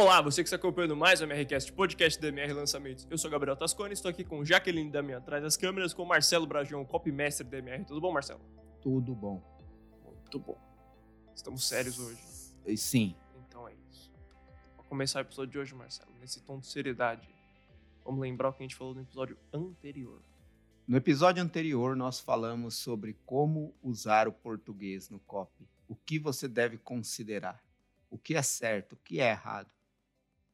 [0.00, 3.06] Olá, você que está acompanhando mais o MRCast, podcast da MR Lançamentos.
[3.10, 6.86] Eu sou Gabriel Tascone, estou aqui com Jaqueline Damian atrás das câmeras, com Marcelo Bragion,
[6.86, 7.84] copymestre da MR.
[7.84, 8.40] Tudo bom, Marcelo?
[8.80, 9.42] Tudo bom.
[10.02, 10.58] Muito bom.
[11.34, 12.18] Estamos sérios hoje.
[12.64, 13.14] E Sim.
[13.46, 14.10] Então é isso.
[14.74, 17.28] Para começar o episódio de hoje, Marcelo, nesse tom de seriedade,
[18.02, 20.22] vamos lembrar o que a gente falou no episódio anterior.
[20.88, 25.68] No episódio anterior, nós falamos sobre como usar o português no copy.
[25.86, 27.62] O que você deve considerar.
[28.08, 29.70] O que é certo, o que é errado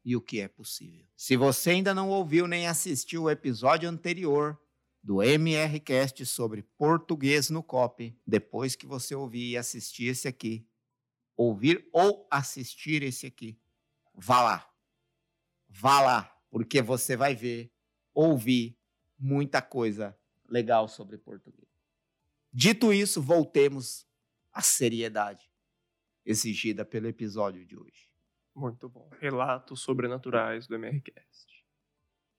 [0.06, 1.05] e o que é possível.
[1.16, 4.56] Se você ainda não ouviu nem assistiu o episódio anterior
[5.02, 10.65] do MRCast sobre português no copy, depois que você ouvir e assistir esse aqui,
[11.37, 13.59] ouvir ou assistir esse aqui,
[14.15, 14.73] vá lá.
[15.69, 17.73] Vá lá, porque você vai ver,
[18.15, 18.79] ouvir
[19.18, 20.16] muita coisa
[20.48, 21.66] legal sobre português.
[22.52, 24.07] Dito isso, voltemos
[24.52, 25.51] à seriedade
[26.24, 28.05] exigida pelo episódio de hoje.
[28.57, 29.07] Muito bom.
[29.21, 31.46] Relatos sobrenaturais do MRCast.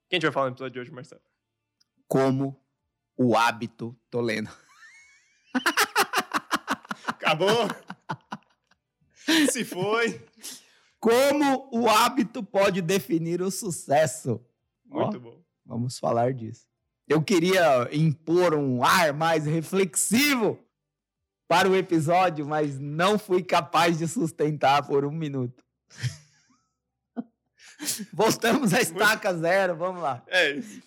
[0.09, 1.21] Quem a gente vai falar no episódio de hoje, Marcelo?
[2.07, 2.59] Como
[3.15, 4.49] o hábito toleno.
[7.05, 7.67] Acabou?
[9.51, 10.25] Se foi.
[10.99, 14.43] Como o hábito pode definir o sucesso?
[14.83, 15.43] Muito Ó, bom.
[15.63, 16.65] Vamos falar disso.
[17.07, 20.59] Eu queria impor um ar mais reflexivo
[21.47, 25.66] para o episódio, mas não fui capaz de sustentar por um minuto.
[28.11, 30.23] Voltamos à estaca zero, vamos lá.
[30.27, 30.81] É isso.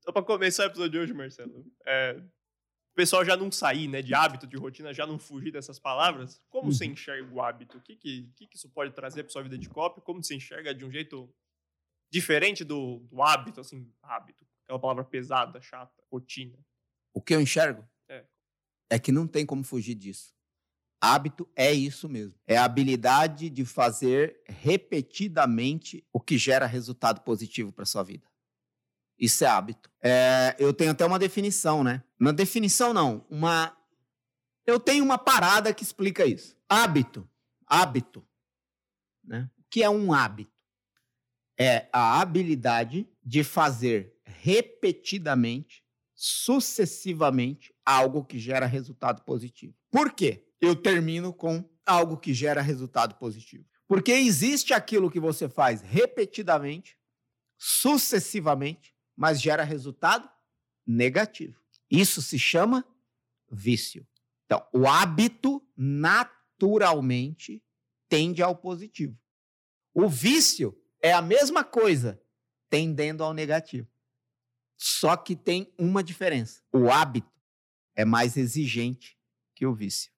[0.00, 1.64] Só pra começar o episódio de hoje, Marcelo.
[1.86, 5.78] é, o pessoal já não sair, né, de hábito, de rotina, já não fugir dessas
[5.78, 6.42] palavras.
[6.50, 6.72] Como Uhum.
[6.72, 7.78] você enxerga o hábito?
[7.78, 10.00] O que, que, que, que isso pode trazer pra sua vida de copy?
[10.02, 11.32] Como você enxerga de um jeito
[12.10, 14.46] diferente do, do hábito, assim, hábito?
[14.64, 16.58] Aquela palavra pesada, chata, rotina.
[17.14, 18.24] O que eu enxergo É.
[18.90, 20.34] é que não tem como fugir disso.
[21.04, 22.38] Hábito é isso mesmo.
[22.46, 28.24] É a habilidade de fazer repetidamente o que gera resultado positivo para sua vida.
[29.18, 29.90] Isso é hábito.
[30.00, 32.04] É, eu tenho até uma definição, né?
[32.20, 33.76] Uma definição não, uma.
[34.64, 36.56] Eu tenho uma parada que explica isso.
[36.68, 37.28] Hábito,
[37.66, 38.24] hábito,
[39.24, 39.50] né?
[39.58, 40.52] O que é um hábito?
[41.58, 45.84] É a habilidade de fazer repetidamente
[46.14, 49.74] sucessivamente algo que gera resultado positivo.
[49.90, 50.46] Por quê?
[50.62, 53.68] Eu termino com algo que gera resultado positivo.
[53.88, 56.96] Porque existe aquilo que você faz repetidamente,
[57.58, 60.30] sucessivamente, mas gera resultado
[60.86, 61.60] negativo.
[61.90, 62.86] Isso se chama
[63.50, 64.06] vício.
[64.46, 67.62] Então, o hábito naturalmente
[68.08, 69.18] tende ao positivo.
[69.92, 72.22] O vício é a mesma coisa,
[72.70, 73.88] tendendo ao negativo.
[74.78, 76.62] Só que tem uma diferença.
[76.72, 77.30] O hábito
[77.94, 79.18] é mais exigente
[79.54, 80.10] que o vício.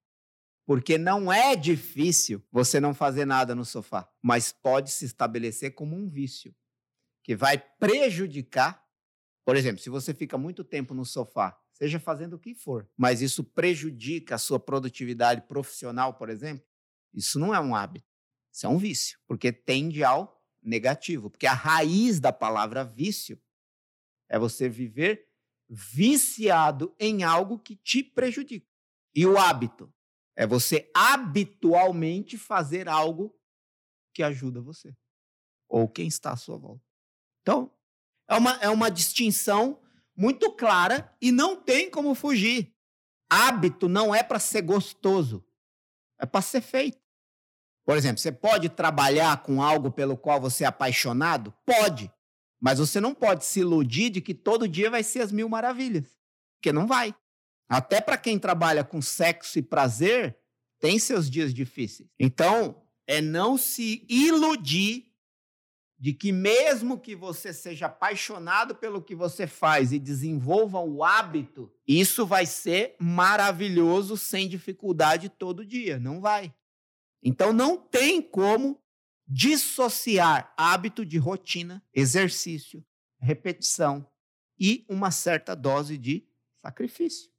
[0.66, 5.94] Porque não é difícil você não fazer nada no sofá, mas pode se estabelecer como
[5.94, 6.54] um vício
[7.22, 8.82] que vai prejudicar.
[9.44, 13.20] Por exemplo, se você fica muito tempo no sofá, seja fazendo o que for, mas
[13.20, 16.66] isso prejudica a sua produtividade profissional, por exemplo,
[17.12, 18.06] isso não é um hábito,
[18.50, 21.31] isso é um vício, porque tende ao negativo.
[21.31, 23.38] Porque a raiz da palavra vício
[24.28, 25.28] é você viver
[25.69, 28.66] viciado em algo que te prejudica.
[29.14, 29.92] E o hábito
[30.36, 33.34] é você habitualmente fazer algo
[34.12, 34.94] que ajuda você
[35.68, 36.84] ou quem está à sua volta.
[37.42, 37.70] Então,
[38.28, 39.80] é uma, é uma distinção
[40.16, 42.74] muito clara e não tem como fugir.
[43.28, 45.44] Hábito não é para ser gostoso,
[46.18, 47.02] é para ser feito.
[47.84, 51.52] Por exemplo, você pode trabalhar com algo pelo qual você é apaixonado?
[51.66, 52.10] Pode.
[52.60, 56.18] Mas você não pode se iludir de que todo dia vai ser as mil maravilhas.
[56.56, 57.14] Porque não vai.
[57.69, 60.36] Até para quem trabalha com sexo e prazer,
[60.78, 62.08] tem seus dias difíceis.
[62.19, 65.14] Então, é não se iludir
[65.98, 71.72] de que mesmo que você seja apaixonado pelo que você faz e desenvolva o hábito,
[71.87, 75.99] isso vai ser maravilhoso sem dificuldade todo dia.
[75.99, 76.55] Não vai.
[77.22, 78.78] Então não tem como
[79.26, 82.84] dissociar hábito de rotina, exercício,
[83.19, 84.06] repetição
[84.58, 86.28] e uma certa dose de
[86.61, 87.33] sacrifício.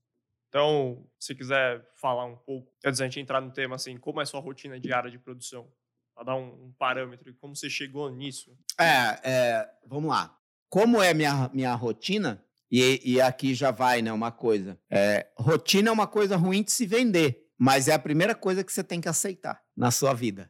[0.55, 4.23] Então, se quiser falar um pouco, antes da gente entrar no tema, assim, como é
[4.23, 5.69] a sua rotina diária de produção?
[6.13, 8.57] Para dar um, um parâmetro, como você chegou nisso?
[8.79, 10.39] É, é, vamos lá.
[10.69, 12.41] Como é minha, minha rotina?
[12.71, 14.13] E, e aqui já vai, né?
[14.13, 14.79] Uma coisa.
[14.89, 18.71] É, rotina é uma coisa ruim de se vender, mas é a primeira coisa que
[18.71, 20.49] você tem que aceitar na sua vida.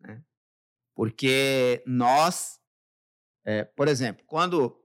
[0.00, 0.24] né?
[0.92, 2.58] Porque nós,
[3.46, 4.76] é, por exemplo, quando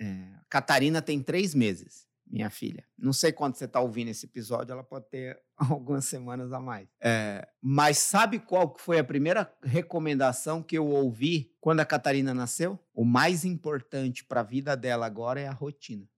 [0.00, 2.82] é, Catarina tem três meses, minha filha.
[2.98, 6.88] Não sei quando você está ouvindo esse episódio, ela pode ter algumas semanas a mais.
[7.00, 12.78] É, mas sabe qual foi a primeira recomendação que eu ouvi quando a Catarina nasceu?
[12.94, 16.08] O mais importante para a vida dela agora é a rotina.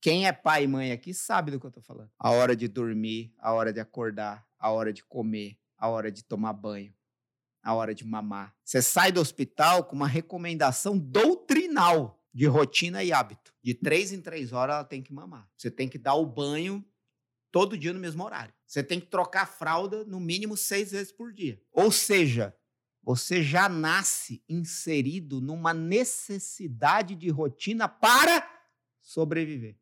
[0.00, 2.10] Quem é pai e mãe aqui sabe do que eu estou falando.
[2.18, 6.22] A hora de dormir, a hora de acordar, a hora de comer, a hora de
[6.22, 6.94] tomar banho,
[7.62, 8.54] a hora de mamar.
[8.62, 13.54] Você sai do hospital com uma recomendação doutrinal de rotina e hábito.
[13.62, 15.48] De três em três horas ela tem que mamar.
[15.56, 16.84] Você tem que dar o banho
[17.52, 18.52] todo dia no mesmo horário.
[18.66, 21.62] Você tem que trocar a fralda no mínimo seis vezes por dia.
[21.70, 22.54] Ou seja,
[23.00, 28.44] você já nasce inserido numa necessidade de rotina para
[29.00, 29.78] sobreviver.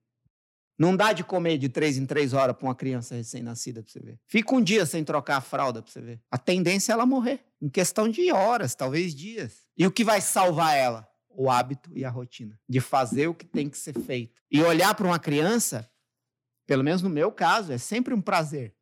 [0.79, 4.01] Não dá de comer de três em três horas para uma criança recém-nascida para você
[4.01, 4.21] ver.
[4.27, 6.21] Fica um dia sem trocar a fralda para você ver.
[6.31, 7.45] A tendência é ela morrer.
[7.61, 9.65] Em questão de horas, talvez dias.
[9.77, 11.12] E o que vai salvar ela?
[11.35, 14.43] O hábito e a rotina de fazer o que tem que ser feito.
[14.51, 15.91] E olhar para uma criança,
[16.67, 18.75] pelo menos no meu caso, é sempre um prazer.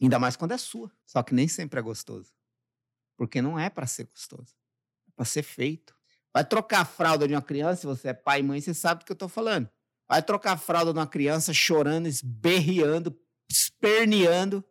[0.00, 0.90] Ainda mais quando é sua.
[1.06, 2.32] Só que nem sempre é gostoso.
[3.16, 4.54] Porque não é para ser gostoso.
[5.08, 5.96] É para ser feito.
[6.32, 9.00] Vai trocar a fralda de uma criança, se você é pai e mãe, você sabe
[9.00, 9.70] do que eu estou falando.
[10.06, 13.18] Vai trocar a fralda de uma criança chorando, esberreando,
[13.50, 14.62] esperneando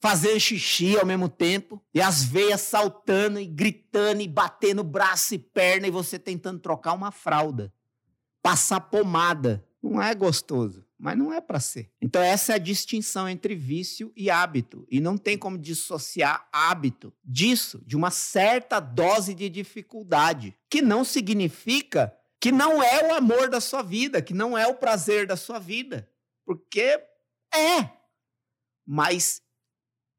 [0.00, 5.38] fazer xixi ao mesmo tempo, e as veias saltando e gritando e batendo braço e
[5.38, 7.72] perna, e você tentando trocar uma fralda,
[8.42, 9.64] passar pomada.
[9.82, 11.90] Não é gostoso, mas não é para ser.
[12.02, 14.86] Então, essa é a distinção entre vício e hábito.
[14.90, 21.02] E não tem como dissociar hábito disso, de uma certa dose de dificuldade, que não
[21.02, 25.36] significa que não é o amor da sua vida, que não é o prazer da
[25.36, 26.10] sua vida.
[26.44, 27.02] Porque
[27.54, 27.90] é.
[28.86, 29.40] Mas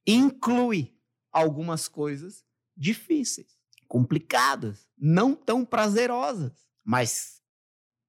[0.05, 0.95] inclui
[1.31, 2.45] algumas coisas
[2.75, 3.57] difíceis,
[3.87, 7.41] complicadas, não tão prazerosas, mas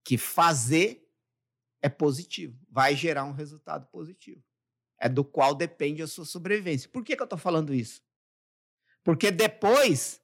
[0.05, 1.09] que fazer
[1.81, 4.43] é positivo, vai gerar um resultado positivo.
[4.99, 6.89] É do qual depende a sua sobrevivência.
[6.89, 8.01] Por que, que eu estou falando isso?
[9.03, 10.21] Porque depois,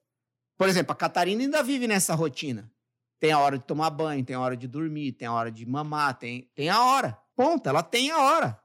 [0.57, 2.73] por exemplo, a Catarina ainda vive nessa rotina.
[3.19, 5.67] Tem a hora de tomar banho, tem a hora de dormir, tem a hora de
[5.67, 7.21] mamar, tem, tem a hora.
[7.35, 8.63] Ponto, ela tem a hora.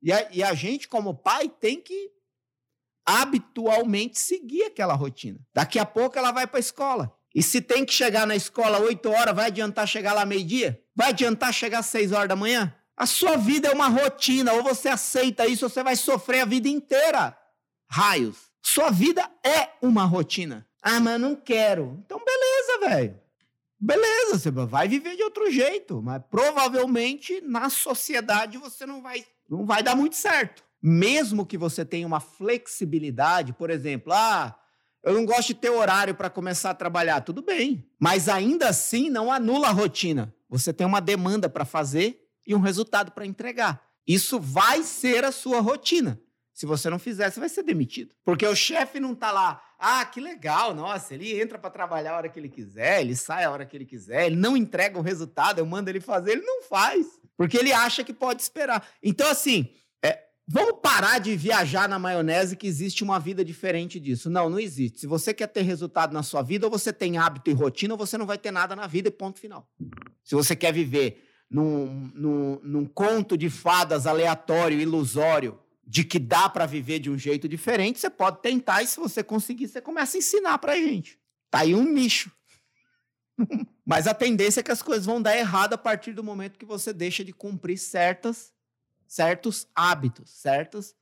[0.00, 2.15] E a, e a gente, como pai, tem que
[3.06, 5.38] habitualmente seguir aquela rotina.
[5.54, 7.12] Daqui a pouco ela vai para a escola.
[7.32, 10.82] E se tem que chegar na escola 8 horas, vai adiantar chegar lá meio-dia?
[10.94, 12.74] Vai adiantar chegar às 6 horas da manhã?
[12.96, 16.46] A sua vida é uma rotina, ou você aceita isso, ou você vai sofrer a
[16.46, 17.36] vida inteira.
[17.88, 18.50] Raios.
[18.62, 20.66] Sua vida é uma rotina.
[20.82, 22.02] Ah, mas não quero.
[22.04, 23.20] Então, beleza, velho.
[23.78, 29.66] Beleza, você vai viver de outro jeito, mas provavelmente na sociedade você não vai, não
[29.66, 34.56] vai dar muito certo mesmo que você tenha uma flexibilidade, por exemplo, ah,
[35.02, 39.10] eu não gosto de ter horário para começar a trabalhar, tudo bem, mas ainda assim
[39.10, 40.32] não anula a rotina.
[40.48, 43.82] Você tem uma demanda para fazer e um resultado para entregar.
[44.06, 46.20] Isso vai ser a sua rotina.
[46.52, 48.14] Se você não fizer, você vai ser demitido.
[48.24, 52.16] Porque o chefe não está lá, ah, que legal, nossa, ele entra para trabalhar a
[52.18, 55.02] hora que ele quiser, ele sai a hora que ele quiser, ele não entrega o
[55.02, 57.06] resultado, eu mando ele fazer, ele não faz.
[57.36, 58.86] Porque ele acha que pode esperar.
[59.02, 59.68] Então, assim,
[60.48, 64.30] Vamos parar de viajar na maionese que existe uma vida diferente disso.
[64.30, 65.00] Não, não existe.
[65.00, 67.98] Se você quer ter resultado na sua vida, ou você tem hábito e rotina, ou
[67.98, 69.68] você não vai ter nada na vida e ponto final.
[70.22, 76.48] Se você quer viver num, num, num conto de fadas aleatório, ilusório, de que dá
[76.48, 80.16] para viver de um jeito diferente, você pode tentar e se você conseguir, você começa
[80.16, 81.18] a ensinar para gente.
[81.50, 82.30] Tá aí um nicho.
[83.84, 86.64] Mas a tendência é que as coisas vão dar errado a partir do momento que
[86.64, 88.55] você deixa de cumprir certas
[89.06, 90.94] certos hábitos, certas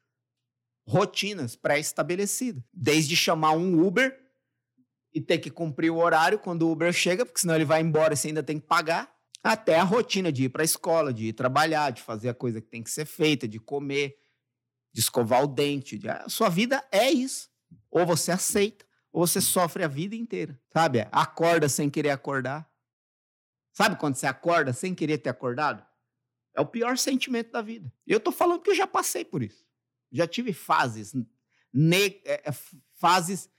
[0.86, 2.62] rotinas pré-estabelecidas.
[2.72, 4.18] Desde chamar um Uber
[5.12, 8.14] e ter que cumprir o horário quando o Uber chega, porque senão ele vai embora
[8.14, 11.26] e você ainda tem que pagar, até a rotina de ir para a escola, de
[11.26, 14.16] ir trabalhar, de fazer a coisa que tem que ser feita, de comer,
[14.92, 15.98] de escovar o dente.
[15.98, 16.08] De...
[16.08, 17.50] A sua vida é isso.
[17.90, 20.58] Ou você aceita, ou você sofre a vida inteira.
[20.72, 21.06] Sabe?
[21.12, 22.68] Acorda sem querer acordar.
[23.72, 25.84] Sabe quando você acorda sem querer ter acordado?
[26.54, 27.92] É o pior sentimento da vida.
[28.06, 29.64] Eu estou falando que eu já passei por isso.
[30.12, 31.12] Já tive fases,
[31.72, 32.52] ne é, é,
[32.94, 33.50] fases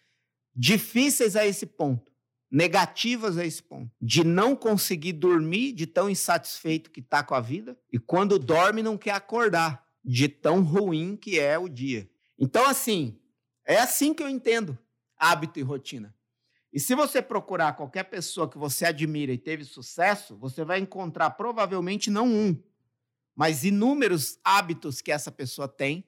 [0.55, 2.11] difíceis a esse ponto,
[2.49, 7.41] negativas a esse ponto, de não conseguir dormir, de tão insatisfeito que está com a
[7.41, 12.09] vida, e quando dorme não quer acordar, de tão ruim que é o dia.
[12.39, 13.19] Então, assim,
[13.65, 14.77] é assim que eu entendo
[15.17, 16.15] hábito e rotina.
[16.71, 21.31] E se você procurar qualquer pessoa que você admira e teve sucesso, você vai encontrar
[21.31, 22.61] provavelmente não um,
[23.35, 26.07] mas inúmeros hábitos que essa pessoa tem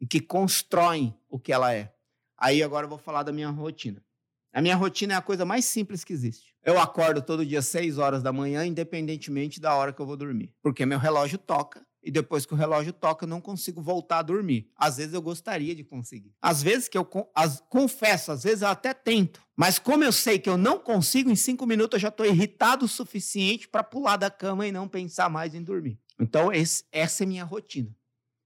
[0.00, 1.94] e que constroem o que ela é.
[2.38, 4.04] Aí agora eu vou falar da minha rotina.
[4.52, 6.54] A minha rotina é a coisa mais simples que existe.
[6.62, 10.16] Eu acordo todo dia às 6 horas da manhã, independentemente da hora que eu vou
[10.16, 10.54] dormir.
[10.62, 14.22] Porque meu relógio toca e depois que o relógio toca, eu não consigo voltar a
[14.22, 14.70] dormir.
[14.76, 16.34] Às vezes eu gostaria de conseguir.
[16.40, 19.40] Às vezes que eu as, confesso, às vezes eu até tento.
[19.56, 22.84] Mas como eu sei que eu não consigo, em cinco minutos eu já estou irritado
[22.84, 25.98] o suficiente para pular da cama e não pensar mais em dormir.
[26.18, 27.94] Então, esse, essa é minha rotina.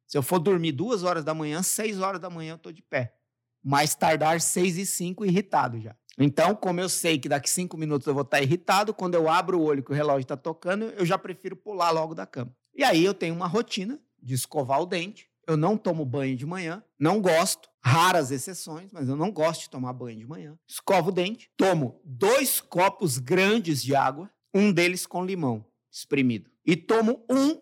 [0.07, 2.83] Se eu for dormir duas horas da manhã, seis horas da manhã eu estou de
[2.83, 3.19] pé
[3.63, 5.95] mais tardar 6 e 5 irritado já.
[6.19, 9.61] Então, como eu sei que daqui cinco minutos eu vou estar irritado, quando eu abro
[9.61, 12.53] o olho que o relógio está tocando, eu já prefiro pular logo da cama.
[12.75, 15.29] E aí eu tenho uma rotina de escovar o dente.
[15.47, 19.71] Eu não tomo banho de manhã, não gosto, raras exceções, mas eu não gosto de
[19.71, 20.59] tomar banho de manhã.
[20.67, 26.77] Escovo o dente, tomo dois copos grandes de água, um deles com limão espremido, e
[26.77, 27.59] tomo um,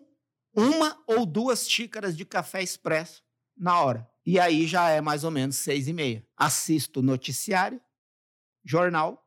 [0.53, 3.23] uma ou duas xícaras de café expresso
[3.55, 4.05] na hora.
[4.25, 6.27] E aí já é mais ou menos seis e meia.
[6.35, 7.79] Assisto noticiário,
[8.65, 9.25] jornal,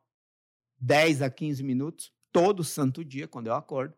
[0.77, 3.95] 10 a 15 minutos, todo santo dia, quando eu acordo.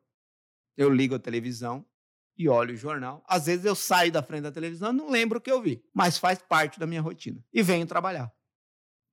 [0.78, 1.86] Eu ligo a televisão
[2.38, 3.22] e olho o jornal.
[3.28, 5.84] Às vezes eu saio da frente da televisão e não lembro o que eu vi,
[5.94, 7.44] mas faz parte da minha rotina.
[7.52, 8.34] E venho trabalhar.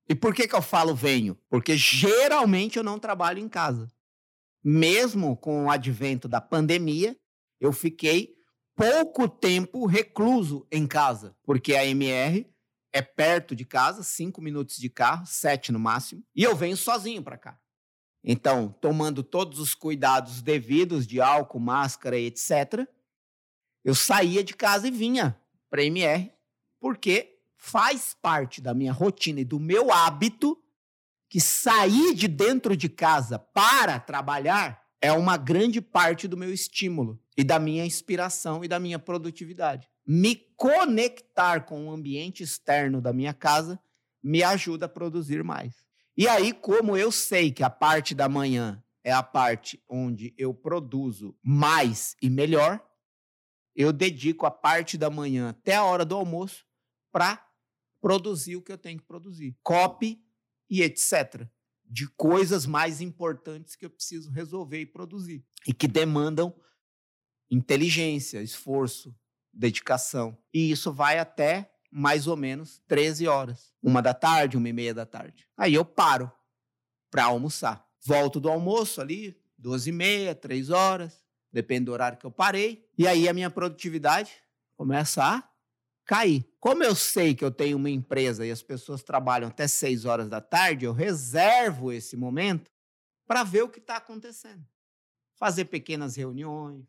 [0.07, 1.37] E por que, que eu falo venho?
[1.49, 3.91] Porque geralmente eu não trabalho em casa.
[4.63, 7.17] Mesmo com o advento da pandemia,
[7.59, 8.35] eu fiquei
[8.75, 12.47] pouco tempo recluso em casa, porque a MR
[12.93, 17.23] é perto de casa, cinco minutos de carro, sete no máximo, e eu venho sozinho
[17.23, 17.59] para cá.
[18.23, 22.87] Então, tomando todos os cuidados devidos de álcool, máscara e etc.,
[23.83, 25.39] eu saía de casa e vinha
[25.69, 26.31] para a MR,
[26.79, 30.60] porque faz parte da minha rotina e do meu hábito
[31.31, 37.17] que sair de dentro de casa para trabalhar é uma grande parte do meu estímulo
[37.37, 39.89] e da minha inspiração e da minha produtividade.
[40.05, 43.81] Me conectar com o ambiente externo da minha casa
[44.21, 45.85] me ajuda a produzir mais.
[46.17, 50.53] E aí, como eu sei que a parte da manhã é a parte onde eu
[50.53, 52.85] produzo mais e melhor,
[53.73, 56.65] eu dedico a parte da manhã até a hora do almoço
[57.09, 57.41] para
[58.01, 59.55] produzir o que eu tenho que produzir.
[59.63, 60.21] Copy
[60.71, 61.47] e etc
[61.91, 66.55] de coisas mais importantes que eu preciso resolver e produzir e que demandam
[67.49, 69.13] inteligência, esforço,
[69.53, 70.37] dedicação.
[70.53, 74.93] E isso vai até mais ou menos 13 horas, uma da tarde, uma e meia
[74.93, 75.45] da tarde.
[75.57, 76.31] Aí eu paro
[77.11, 77.85] para almoçar.
[78.05, 82.87] Volto do almoço ali, 12 e meia, 3 horas, depende do horário que eu parei.
[82.97, 84.31] E aí a minha produtividade
[84.77, 85.50] começa a
[86.05, 86.45] cair.
[86.59, 90.29] Como eu sei que eu tenho uma empresa e as pessoas trabalham até 6 horas
[90.29, 92.71] da tarde, eu reservo esse momento
[93.25, 94.65] para ver o que está acontecendo.
[95.37, 96.85] Fazer pequenas reuniões,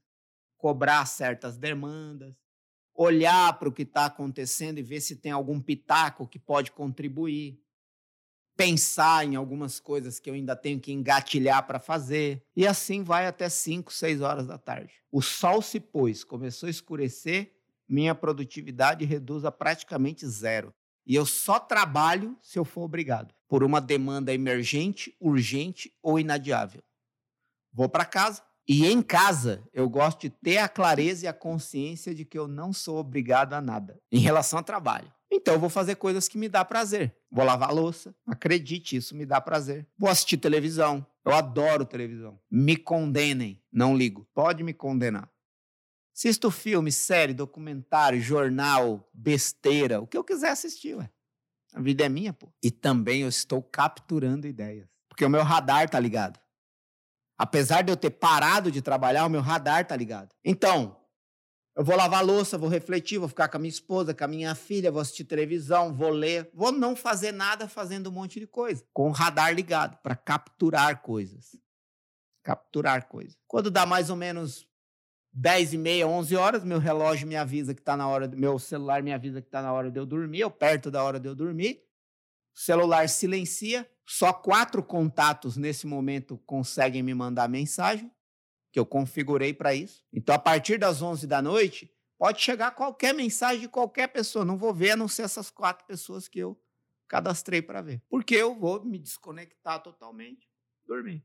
[0.58, 2.36] cobrar certas demandas,
[2.94, 7.60] olhar para o que está acontecendo e ver se tem algum pitaco que pode contribuir,
[8.56, 12.44] pensar em algumas coisas que eu ainda tenho que engatilhar para fazer.
[12.54, 14.94] E assim vai até 5, 6 horas da tarde.
[15.10, 17.52] O sol se pôs, começou a escurecer,
[17.88, 20.72] minha produtividade reduz a praticamente zero.
[21.06, 26.82] E eu só trabalho se eu for obrigado, por uma demanda emergente, urgente ou inadiável.
[27.72, 32.14] Vou para casa e em casa eu gosto de ter a clareza e a consciência
[32.14, 35.12] de que eu não sou obrigado a nada em relação ao trabalho.
[35.30, 37.16] Então eu vou fazer coisas que me dá prazer.
[37.30, 39.88] Vou lavar louça, acredite, isso me dá prazer.
[39.98, 41.04] Vou assistir televisão.
[41.24, 42.38] Eu adoro televisão.
[42.50, 44.28] Me condenem, não ligo.
[44.34, 45.31] Pode me condenar.
[46.14, 51.10] Assisto filme, série, documentário, jornal, besteira, o que eu quiser assistir, ué.
[51.72, 52.52] A vida é minha, pô.
[52.62, 54.86] E também eu estou capturando ideias.
[55.08, 56.38] Porque o meu radar tá ligado.
[57.38, 60.34] Apesar de eu ter parado de trabalhar, o meu radar tá ligado.
[60.44, 60.96] Então,
[61.74, 64.54] eu vou lavar louça, vou refletir, vou ficar com a minha esposa, com a minha
[64.54, 68.84] filha, vou assistir televisão, vou ler, vou não fazer nada fazendo um monte de coisa,
[68.92, 71.56] com o radar ligado para capturar coisas.
[72.42, 73.38] Capturar coisas.
[73.46, 74.66] Quando dá mais ou menos
[75.32, 79.02] 10 e meia, 11 horas, meu relógio me avisa que está na hora, meu celular
[79.02, 81.34] me avisa que está na hora de eu dormir, ou perto da hora de eu
[81.34, 81.82] dormir.
[82.54, 88.12] O celular silencia, só quatro contatos nesse momento conseguem me mandar mensagem,
[88.70, 90.04] que eu configurei para isso.
[90.12, 94.58] Então, a partir das 11 da noite, pode chegar qualquer mensagem de qualquer pessoa, não
[94.58, 96.60] vou ver a não ser essas quatro pessoas que eu
[97.08, 98.02] cadastrei para ver.
[98.06, 100.46] Porque eu vou me desconectar totalmente,
[100.86, 101.24] dormir.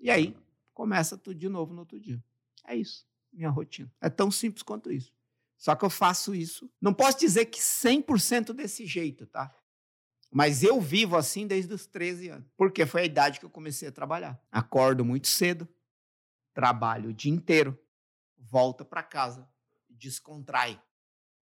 [0.00, 0.36] E aí,
[0.74, 2.22] começa tudo de novo no outro dia.
[2.66, 3.92] É isso minha rotina.
[4.00, 5.12] É tão simples quanto isso.
[5.56, 6.70] Só que eu faço isso.
[6.80, 9.54] Não posso dizer que 100% desse jeito, tá?
[10.30, 12.48] Mas eu vivo assim desde os 13 anos.
[12.56, 14.40] Porque foi a idade que eu comecei a trabalhar.
[14.50, 15.68] Acordo muito cedo,
[16.52, 17.78] trabalho o dia inteiro,
[18.36, 19.48] volta para casa,
[19.88, 20.80] descontrai.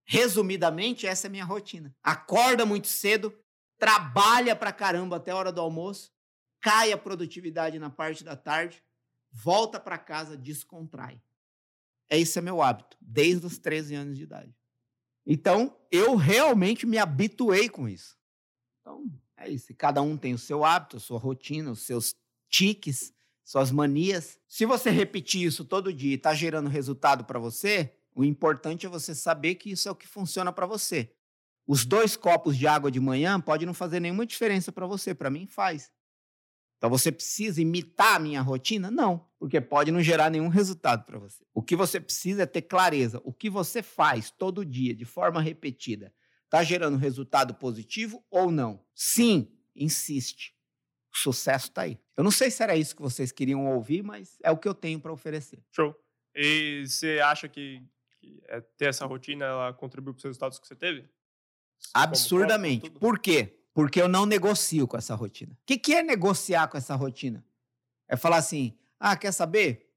[0.04, 1.94] Resumidamente, essa é a minha rotina.
[2.02, 3.32] Acorda muito cedo,
[3.78, 6.12] trabalha pra caramba até a hora do almoço,
[6.60, 8.82] cai a produtividade na parte da tarde,
[9.30, 11.20] volta para casa, descontrai.
[12.10, 14.54] Esse é meu hábito, desde os 13 anos de idade.
[15.26, 18.16] Então, eu realmente me habituei com isso.
[18.80, 19.04] Então,
[19.36, 19.72] é isso.
[19.74, 22.14] Cada um tem o seu hábito, a sua rotina, os seus
[22.48, 23.12] tiques,
[23.44, 24.38] suas manias.
[24.48, 28.88] Se você repetir isso todo dia e está gerando resultado para você, o importante é
[28.88, 31.12] você saber que isso é o que funciona para você.
[31.66, 35.30] Os dois copos de água de manhã pode não fazer nenhuma diferença para você, para
[35.30, 35.90] mim faz.
[36.82, 38.90] Então você precisa imitar a minha rotina?
[38.90, 41.46] Não, porque pode não gerar nenhum resultado para você.
[41.54, 43.20] O que você precisa é ter clareza.
[43.22, 46.12] O que você faz todo dia, de forma repetida,
[46.44, 48.84] está gerando resultado positivo ou não?
[48.96, 50.56] Sim, insiste.
[51.14, 52.00] O sucesso está aí.
[52.16, 54.74] Eu não sei se era isso que vocês queriam ouvir, mas é o que eu
[54.74, 55.62] tenho para oferecer.
[55.70, 55.94] Show.
[56.34, 57.80] E você acha que,
[58.18, 61.08] que é, ter essa rotina ela contribuiu para os resultados que você teve?
[61.94, 62.90] Absurdamente.
[62.90, 63.61] Por quê?
[63.74, 65.52] Porque eu não negocio com essa rotina.
[65.52, 67.44] O que, que é negociar com essa rotina?
[68.06, 69.90] É falar assim: ah, quer saber?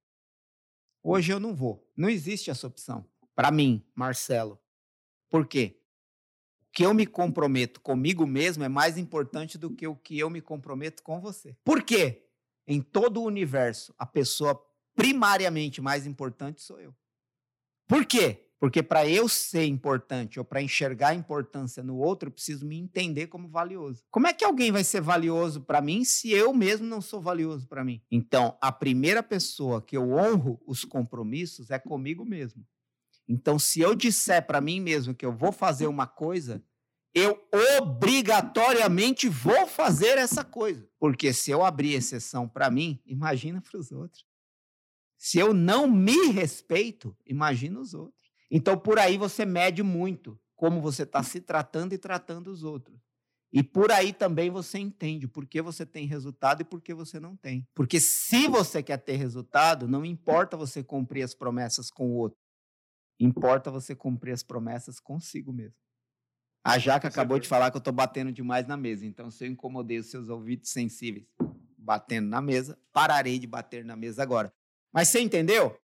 [1.04, 1.88] Hoje eu não vou.
[1.96, 3.06] Não existe essa opção.
[3.36, 4.60] Para mim, Marcelo.
[5.30, 5.80] Por quê?
[6.62, 10.30] O que eu me comprometo comigo mesmo é mais importante do que o que eu
[10.30, 11.56] me comprometo com você.
[11.64, 12.28] Por quê?
[12.66, 14.60] Em todo o universo, a pessoa
[14.96, 16.96] primariamente mais importante sou eu.
[17.88, 18.45] Por quê?
[18.66, 22.76] Porque para eu ser importante ou para enxergar a importância no outro, eu preciso me
[22.76, 24.04] entender como valioso.
[24.10, 27.68] Como é que alguém vai ser valioso para mim se eu mesmo não sou valioso
[27.68, 28.02] para mim?
[28.10, 32.66] Então, a primeira pessoa que eu honro os compromissos é comigo mesmo.
[33.30, 36.64] Então, se eu disser para mim mesmo que eu vou fazer uma coisa,
[37.14, 37.40] eu
[37.80, 40.90] obrigatoriamente vou fazer essa coisa.
[40.98, 44.26] Porque se eu abrir exceção para mim, imagina para os outros.
[45.20, 48.25] Se eu não me respeito, imagina os outros.
[48.50, 53.00] Então, por aí você mede muito como você está se tratando e tratando os outros.
[53.52, 57.20] E por aí também você entende por que você tem resultado e por que você
[57.20, 57.66] não tem.
[57.74, 62.38] Porque se você quer ter resultado, não importa você cumprir as promessas com o outro.
[63.20, 65.78] Importa você cumprir as promessas consigo mesmo.
[66.66, 69.06] A Jaca acabou de falar que eu estou batendo demais na mesa.
[69.06, 71.26] Então, se eu incomodei os seus ouvidos sensíveis
[71.78, 74.52] batendo na mesa, pararei de bater na mesa agora.
[74.92, 75.80] Mas você entendeu?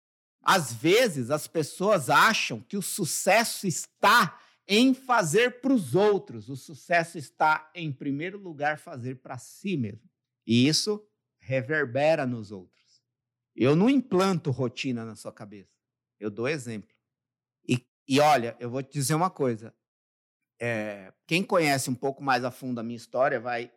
[0.50, 6.48] Às vezes as pessoas acham que o sucesso está em fazer para os outros.
[6.48, 10.08] O sucesso está, em primeiro lugar, fazer para si mesmo.
[10.46, 11.06] E isso
[11.38, 13.02] reverbera nos outros.
[13.54, 15.76] Eu não implanto rotina na sua cabeça.
[16.18, 16.96] Eu dou exemplo.
[17.68, 19.74] E, e olha, eu vou te dizer uma coisa.
[20.58, 23.70] É, quem conhece um pouco mais a fundo a minha história vai,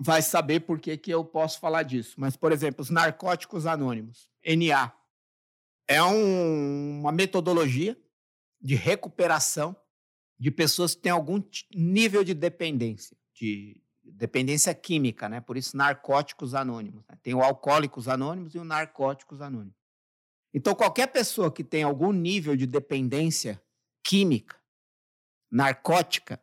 [0.00, 2.14] vai saber por que, que eu posso falar disso.
[2.16, 4.90] Mas, por exemplo, os narcóticos anônimos, NA,
[5.88, 7.96] é um, uma metodologia
[8.60, 9.76] de recuperação
[10.38, 11.42] de pessoas que têm algum
[11.74, 15.40] nível de dependência, de dependência química, né?
[15.40, 17.06] Por isso, narcóticos anônimos.
[17.06, 17.16] Né?
[17.22, 19.76] Tem o alcoólicos anônimos e o narcóticos anônimos.
[20.52, 23.62] Então, qualquer pessoa que tem algum nível de dependência
[24.04, 24.56] química,
[25.50, 26.40] narcótica,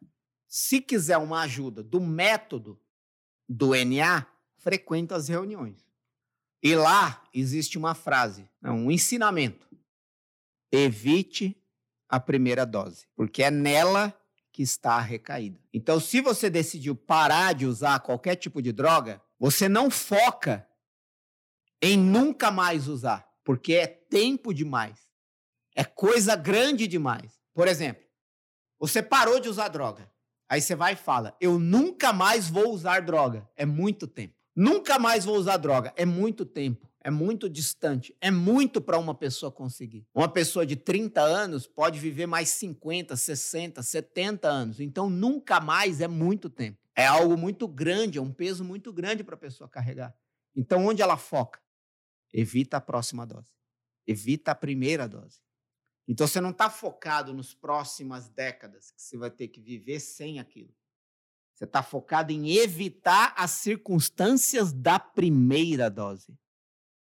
[0.47, 2.79] se quiser uma ajuda do método
[3.47, 4.25] do NA,
[4.57, 5.88] frequenta as reuniões.
[6.61, 9.67] E lá existe uma frase, um ensinamento.
[10.71, 11.55] Evite
[12.07, 14.13] a primeira dose, porque é nela
[14.51, 15.59] que está a recaída.
[15.73, 20.67] Então, se você decidiu parar de usar qualquer tipo de droga, você não foca
[21.81, 24.99] em nunca mais usar, porque é tempo demais.
[25.75, 27.39] É coisa grande demais.
[27.53, 28.03] Por exemplo,
[28.77, 30.11] você parou de usar droga.
[30.49, 33.47] Aí você vai e fala: Eu nunca mais vou usar droga.
[33.55, 34.38] É muito tempo.
[34.55, 35.93] Nunca mais vou usar droga.
[35.95, 36.89] É muito tempo.
[37.01, 38.15] É muito distante.
[38.19, 40.05] É muito para uma pessoa conseguir.
[40.13, 44.79] Uma pessoa de 30 anos pode viver mais 50, 60, 70 anos.
[44.79, 46.77] Então, nunca mais é muito tempo.
[46.95, 50.13] É algo muito grande, é um peso muito grande para a pessoa carregar.
[50.53, 51.61] Então, onde ela foca?
[52.33, 53.53] Evita a próxima dose.
[54.05, 55.39] Evita a primeira dose.
[56.05, 60.39] Então, você não está focado nas próximas décadas que você vai ter que viver sem
[60.39, 60.73] aquilo.
[61.59, 66.39] Você está focado em evitar as circunstâncias da primeira dose.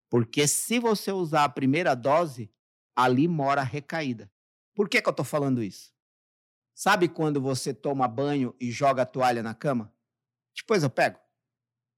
[0.09, 2.51] Porque se você usar a primeira dose,
[2.97, 4.33] ali mora a recaída.
[4.75, 5.93] Por que, que eu estou falando isso?
[6.75, 9.95] Sabe quando você toma banho e joga a toalha na cama?
[10.57, 11.19] Depois eu pego.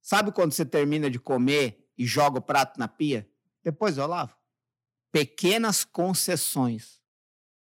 [0.02, 3.30] Sabe quando você termina de comer e joga o prato na pia?
[3.62, 4.36] Depois eu lavo.
[5.12, 7.00] Pequenas concessões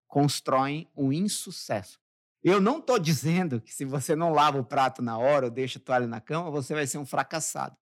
[0.09, 2.02] constroem o insucesso.
[2.43, 5.79] Eu não estou dizendo que se você não lava o prato na hora ou deixa
[5.79, 7.77] a toalha na cama, você vai ser um fracassado.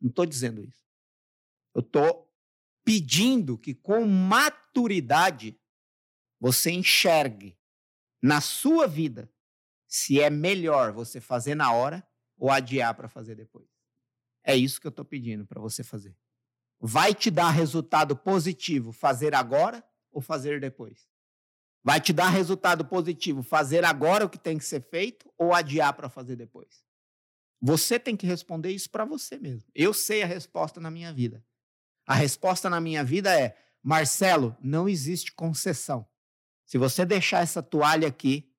[0.00, 0.84] Não estou dizendo isso.
[1.74, 2.28] Eu estou
[2.84, 5.56] pedindo que com maturidade
[6.40, 7.56] você enxergue
[8.20, 9.30] na sua vida
[9.86, 13.68] se é melhor você fazer na hora ou adiar para fazer depois.
[14.42, 16.16] É isso que eu estou pedindo para você fazer.
[16.80, 21.09] Vai te dar resultado positivo fazer agora ou fazer depois?
[21.82, 25.94] Vai te dar resultado positivo fazer agora o que tem que ser feito ou adiar
[25.94, 26.84] para fazer depois?
[27.60, 29.68] Você tem que responder isso para você mesmo.
[29.74, 31.44] Eu sei a resposta na minha vida.
[32.06, 36.06] A resposta na minha vida é: Marcelo, não existe concessão.
[36.66, 38.50] Se você deixar essa toalha aqui,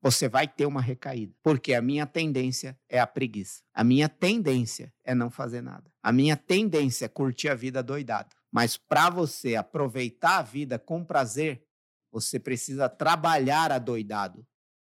[0.00, 1.34] você vai ter uma recaída.
[1.42, 3.62] Porque a minha tendência é a preguiça.
[3.72, 5.90] A minha tendência é não fazer nada.
[6.02, 8.28] A minha tendência é curtir a vida doidado.
[8.52, 11.66] Mas para você aproveitar a vida com prazer,
[12.14, 14.46] você precisa trabalhar adoidado.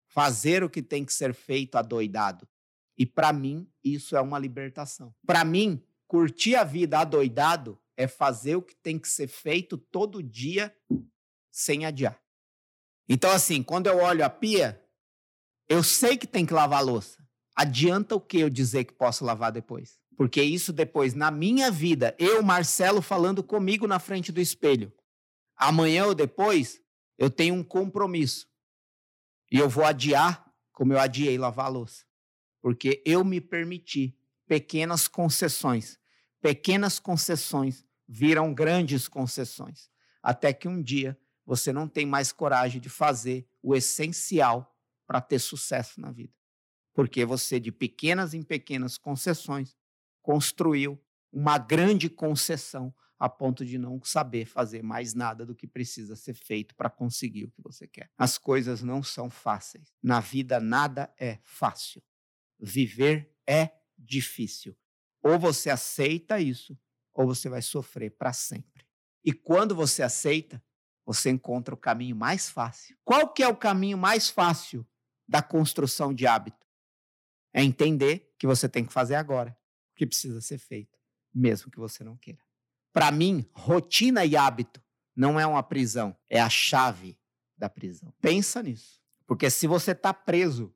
[0.09, 2.49] Fazer o que tem que ser feito adoidado.
[2.99, 5.15] E para mim, isso é uma libertação.
[5.25, 10.21] Para mim, curtir a vida adoidado é fazer o que tem que ser feito todo
[10.21, 10.77] dia
[11.53, 12.21] sem adiar.
[13.09, 14.83] Então, assim, quando eu olho a pia,
[15.69, 17.25] eu sei que tem que lavar a louça.
[17.55, 20.01] Adianta o que eu dizer que posso lavar depois?
[20.17, 24.93] Porque isso depois, na minha vida, eu, Marcelo, falando comigo na frente do espelho.
[25.57, 26.84] Amanhã ou depois,
[27.19, 28.49] eu tenho um compromisso.
[29.51, 32.05] E eu vou adiar como eu adiei lavar a louça.
[32.61, 35.99] Porque eu me permiti pequenas concessões.
[36.41, 39.91] Pequenas concessões viram grandes concessões.
[40.23, 44.75] Até que um dia você não tem mais coragem de fazer o essencial
[45.07, 46.33] para ter sucesso na vida.
[46.95, 49.77] Porque você, de pequenas em pequenas concessões,
[50.23, 51.01] construiu
[51.33, 56.35] uma grande concessão a ponto de não saber fazer mais nada do que precisa ser
[56.35, 58.11] feito para conseguir o que você quer.
[58.19, 59.95] As coisas não são fáceis.
[60.03, 62.03] Na vida, nada é fácil.
[62.59, 64.77] Viver é difícil.
[65.23, 66.79] Ou você aceita isso,
[67.13, 68.85] ou você vai sofrer para sempre.
[69.25, 70.63] E quando você aceita,
[71.07, 72.97] você encontra o caminho mais fácil.
[73.05, 74.87] Qual que é o caminho mais fácil
[75.27, 76.67] da construção de hábito.
[77.53, 79.57] É entender que você tem que fazer agora
[79.93, 80.99] o que precisa ser feito,
[81.33, 82.44] mesmo que você não queira.
[82.95, 84.81] Para mim, rotina e hábito
[85.17, 87.19] não é uma prisão, é a chave
[87.59, 88.15] da prisão.
[88.21, 89.01] Pensa nisso.
[89.27, 90.73] Porque se você está preso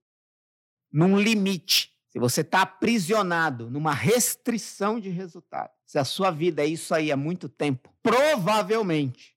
[0.91, 6.67] num limite, se você está aprisionado numa restrição de resultado, se a sua vida é
[6.67, 9.37] isso aí há muito tempo, provavelmente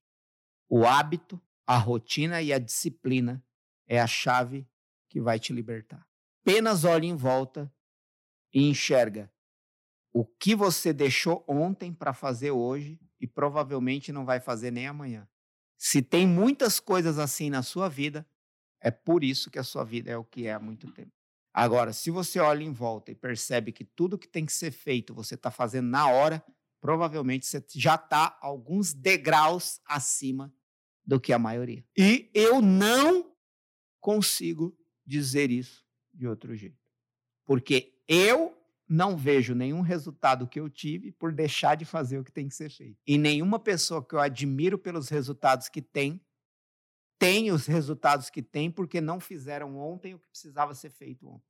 [0.68, 3.44] o hábito, a rotina e a disciplina
[3.86, 4.66] é a chave
[5.08, 6.04] que vai te libertar.
[6.40, 7.72] Apenas olhe em volta
[8.52, 9.30] e enxerga
[10.12, 15.26] o que você deixou ontem para fazer hoje e provavelmente não vai fazer nem amanhã.
[15.78, 18.26] Se tem muitas coisas assim na sua vida,
[18.80, 21.12] é por isso que a sua vida é o que é há muito tempo.
[21.54, 25.14] Agora, se você olha em volta e percebe que tudo que tem que ser feito
[25.14, 26.44] você está fazendo na hora,
[26.80, 30.52] provavelmente você já está alguns degraus acima
[31.04, 31.84] do que a maioria.
[31.96, 33.32] E eu não
[34.00, 36.78] consigo dizer isso de outro jeito.
[37.44, 38.56] Porque eu
[38.92, 42.54] não vejo nenhum resultado que eu tive por deixar de fazer o que tem que
[42.54, 43.00] ser feito.
[43.06, 46.20] E nenhuma pessoa que eu admiro pelos resultados que tem,
[47.18, 51.48] tem os resultados que tem porque não fizeram ontem o que precisava ser feito ontem.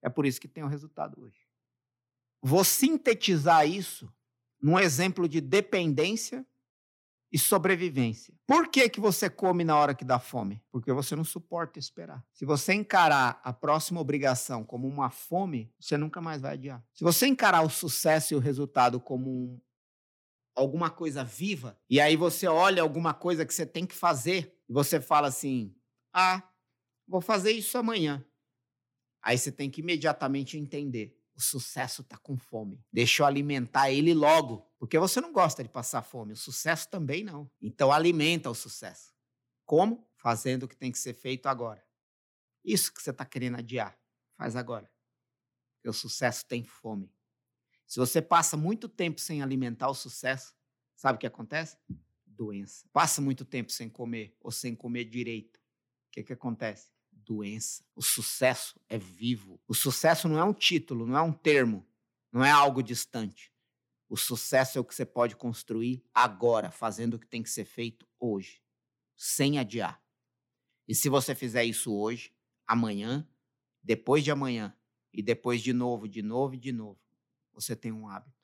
[0.00, 1.40] É por isso que tem o resultado hoje.
[2.40, 4.08] Vou sintetizar isso
[4.62, 6.46] num exemplo de dependência
[7.30, 8.34] e sobrevivência.
[8.46, 10.62] Por que, que você come na hora que dá fome?
[10.70, 12.24] Porque você não suporta esperar.
[12.32, 16.82] Se você encarar a próxima obrigação como uma fome, você nunca mais vai adiar.
[16.94, 19.60] Se você encarar o sucesso e o resultado como um,
[20.54, 24.72] alguma coisa viva, e aí você olha alguma coisa que você tem que fazer, e
[24.72, 25.74] você fala assim:
[26.12, 26.42] ah,
[27.06, 28.24] vou fazer isso amanhã.
[29.22, 32.84] Aí você tem que imediatamente entender o sucesso está com fome.
[32.92, 36.32] Deixa eu alimentar ele logo, porque você não gosta de passar fome.
[36.32, 37.50] O sucesso também não.
[37.60, 39.12] Então alimenta o sucesso.
[39.64, 40.08] Como?
[40.16, 41.84] Fazendo o que tem que ser feito agora.
[42.64, 43.98] Isso que você está querendo adiar,
[44.36, 44.90] faz agora.
[45.76, 47.12] Porque o sucesso tem fome.
[47.86, 50.54] Se você passa muito tempo sem alimentar o sucesso,
[50.94, 51.76] sabe o que acontece?
[52.26, 52.86] Doença.
[52.92, 55.56] Passa muito tempo sem comer ou sem comer direito.
[55.56, 56.88] O que, que acontece?
[57.28, 57.84] doença.
[57.94, 59.60] O sucesso é vivo.
[59.68, 61.86] O sucesso não é um título, não é um termo,
[62.32, 63.52] não é algo distante.
[64.08, 67.66] O sucesso é o que você pode construir agora, fazendo o que tem que ser
[67.66, 68.62] feito hoje,
[69.14, 70.02] sem adiar.
[70.86, 72.32] E se você fizer isso hoje,
[72.66, 73.28] amanhã,
[73.82, 74.74] depois de amanhã,
[75.12, 76.98] e depois de novo, de novo e de novo,
[77.52, 78.38] você tem um hábito.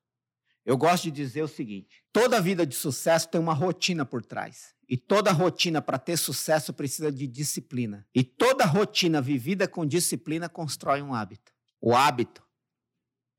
[0.67, 4.75] Eu gosto de dizer o seguinte: toda vida de sucesso tem uma rotina por trás.
[4.87, 8.07] E toda rotina para ter sucesso precisa de disciplina.
[8.15, 11.55] E toda rotina vivida com disciplina constrói um hábito.
[11.81, 12.47] O hábito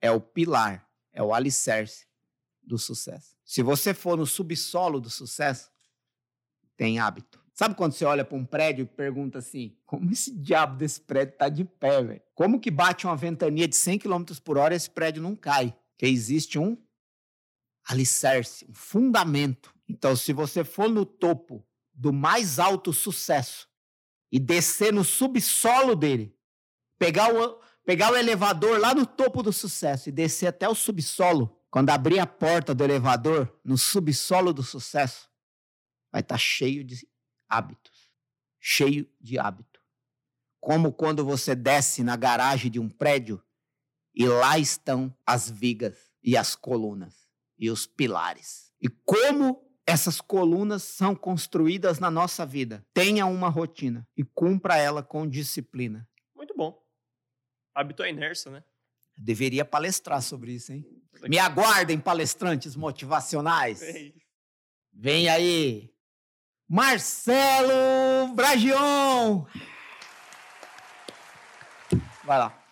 [0.02, 2.08] é o pilar, é o alicerce
[2.65, 3.36] do sucesso.
[3.43, 5.69] Se você for no subsolo do sucesso,
[6.75, 7.43] tem hábito.
[7.54, 11.38] Sabe quando você olha para um prédio e pergunta assim: como esse diabo desse prédio
[11.38, 12.21] tá de pé, velho?
[12.34, 15.73] Como que bate uma ventania de 100 km por hora e esse prédio não cai?
[15.97, 16.78] Que existe um
[17.88, 19.73] alicerce, um fundamento.
[19.88, 23.69] Então, se você for no topo do mais alto sucesso
[24.30, 26.36] e descer no subsolo dele,
[26.97, 31.58] pegar o, pegar o elevador lá no topo do sucesso e descer até o subsolo,
[31.76, 35.30] quando abrir a porta do elevador no subsolo do sucesso,
[36.10, 37.06] vai estar tá cheio de
[37.50, 38.10] hábitos,
[38.62, 39.82] cheio de hábito.
[40.62, 43.44] Como quando você desce na garagem de um prédio
[44.14, 47.28] e lá estão as vigas e as colunas
[47.60, 48.72] e os pilares.
[48.80, 52.88] E como essas colunas são construídas na nossa vida.
[52.94, 56.08] Tenha uma rotina e cumpra ela com disciplina.
[56.34, 56.82] Muito bom.
[57.76, 58.64] Hábito é inércia, né?
[59.17, 60.86] Deveria palestrar sobre isso, hein?
[61.28, 63.82] Me aguardem, palestrantes motivacionais.
[64.91, 65.93] Vem aí,
[66.67, 69.45] Marcelo Bragion.
[72.23, 72.63] Vai lá.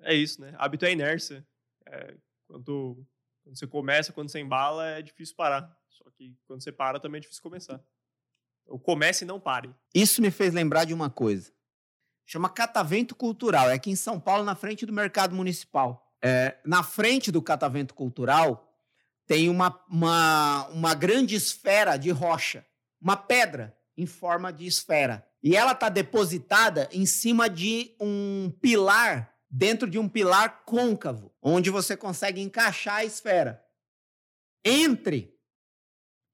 [0.00, 0.54] É isso, né?
[0.58, 1.46] Hábito é inércia.
[1.86, 2.14] É,
[2.46, 3.04] quando,
[3.42, 5.76] quando, você começa, quando você embala, é difícil parar.
[5.88, 7.82] Só que quando você para, também é difícil começar.
[8.62, 9.74] Então, comece e não pare.
[9.94, 11.52] Isso me fez lembrar de uma coisa.
[12.26, 13.70] Chama Catavento Cultural.
[13.70, 16.12] É aqui em São Paulo, na frente do Mercado Municipal.
[16.20, 18.68] É, na frente do Catavento Cultural,
[19.26, 22.66] tem uma, uma, uma grande esfera de rocha
[23.00, 25.26] uma pedra em forma de esfera.
[25.42, 31.70] E ela está depositada em cima de um pilar, dentro de um pilar côncavo, onde
[31.70, 33.62] você consegue encaixar a esfera.
[34.64, 35.32] Entre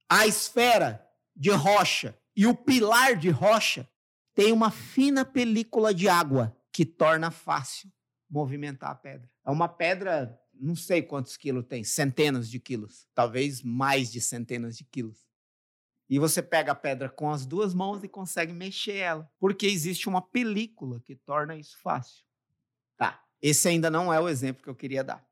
[0.08, 3.86] a esfera de rocha e o pilar de rocha,
[4.34, 7.90] tem uma fina película de água que torna fácil
[8.28, 9.30] movimentar a pedra.
[9.44, 14.76] É uma pedra, não sei quantos quilos tem, centenas de quilos, talvez mais de centenas
[14.76, 15.26] de quilos.
[16.08, 20.08] E você pega a pedra com as duas mãos e consegue mexer ela, porque existe
[20.08, 22.24] uma película que torna isso fácil.
[22.96, 25.26] Tá, esse ainda não é o exemplo que eu queria dar.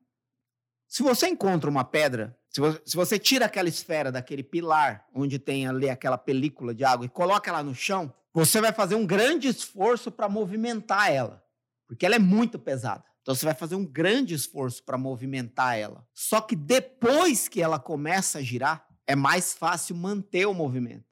[0.87, 5.39] Se você encontra uma pedra, se você, se você tira aquela esfera daquele pilar onde
[5.39, 9.05] tem ali aquela película de água e coloca ela no chão, você vai fazer um
[9.05, 11.43] grande esforço para movimentar ela,
[11.87, 13.03] porque ela é muito pesada.
[13.21, 16.07] Então você vai fazer um grande esforço para movimentar ela.
[16.13, 21.05] Só que depois que ela começa a girar, é mais fácil manter o movimento.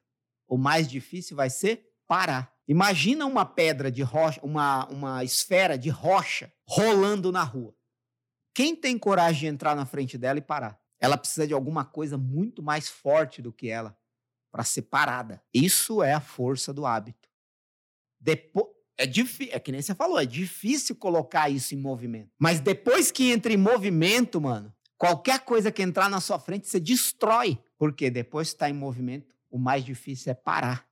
[0.47, 2.51] O mais difícil vai ser parar.
[2.67, 7.75] Imagina uma pedra de rocha, uma, uma esfera de rocha rolando na rua.
[8.53, 10.79] Quem tem coragem de entrar na frente dela e parar?
[10.99, 13.95] Ela precisa de alguma coisa muito mais forte do que ela
[14.51, 15.41] para ser parada.
[15.53, 17.29] Isso é a força do hábito.
[18.19, 22.31] Depois, é, difícil, é que nem você falou, é difícil colocar isso em movimento.
[22.37, 26.79] Mas depois que entra em movimento, mano, qualquer coisa que entrar na sua frente, você
[26.79, 27.57] destrói.
[27.77, 30.85] Porque depois que está em movimento, o mais difícil é parar.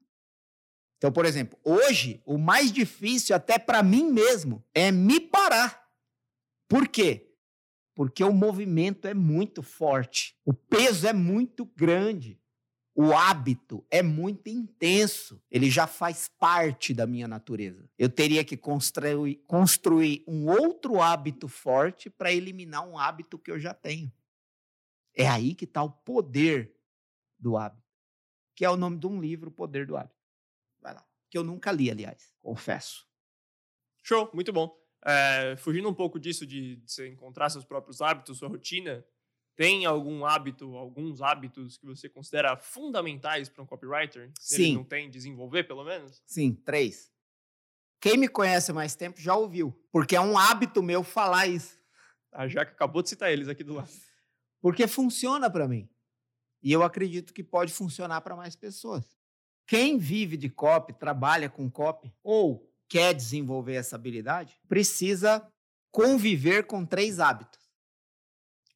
[0.97, 5.85] Então, por exemplo, hoje, o mais difícil, até para mim mesmo, é me parar.
[6.67, 7.29] Por quê?
[7.93, 12.39] Porque o movimento é muito forte, o peso é muito grande,
[12.99, 17.87] o hábito é muito intenso, ele já faz parte da minha natureza.
[17.95, 23.59] Eu teria que construir, construir um outro hábito forte para eliminar um hábito que eu
[23.59, 24.11] já tenho.
[25.13, 26.75] É aí que está o poder
[27.37, 27.87] do hábito,
[28.55, 30.19] que é o nome de um livro, O Poder do Hábito.
[30.81, 31.07] Vai lá.
[31.29, 33.07] Que eu nunca li, aliás, confesso.
[34.01, 34.75] Show, muito bom.
[35.05, 39.05] É, fugindo um pouco disso de, de você encontrar seus próprios hábitos, sua rotina,
[39.57, 44.31] tem algum hábito, alguns hábitos que você considera fundamentais para um copywriter?
[44.39, 44.63] Se Sim.
[44.63, 46.21] ele não tem, desenvolver pelo menos?
[46.27, 47.11] Sim, três.
[47.99, 51.75] Quem me conhece há mais tempo já ouviu, porque é um hábito meu falar isso.
[52.31, 53.89] A Jaca acabou de citar eles aqui do lado.
[54.61, 55.89] Porque funciona para mim.
[56.61, 59.17] E eu acredito que pode funcionar para mais pessoas.
[59.65, 65.45] Quem vive de copy, trabalha com copy ou quer desenvolver essa habilidade, precisa
[65.91, 67.66] conviver com três hábitos.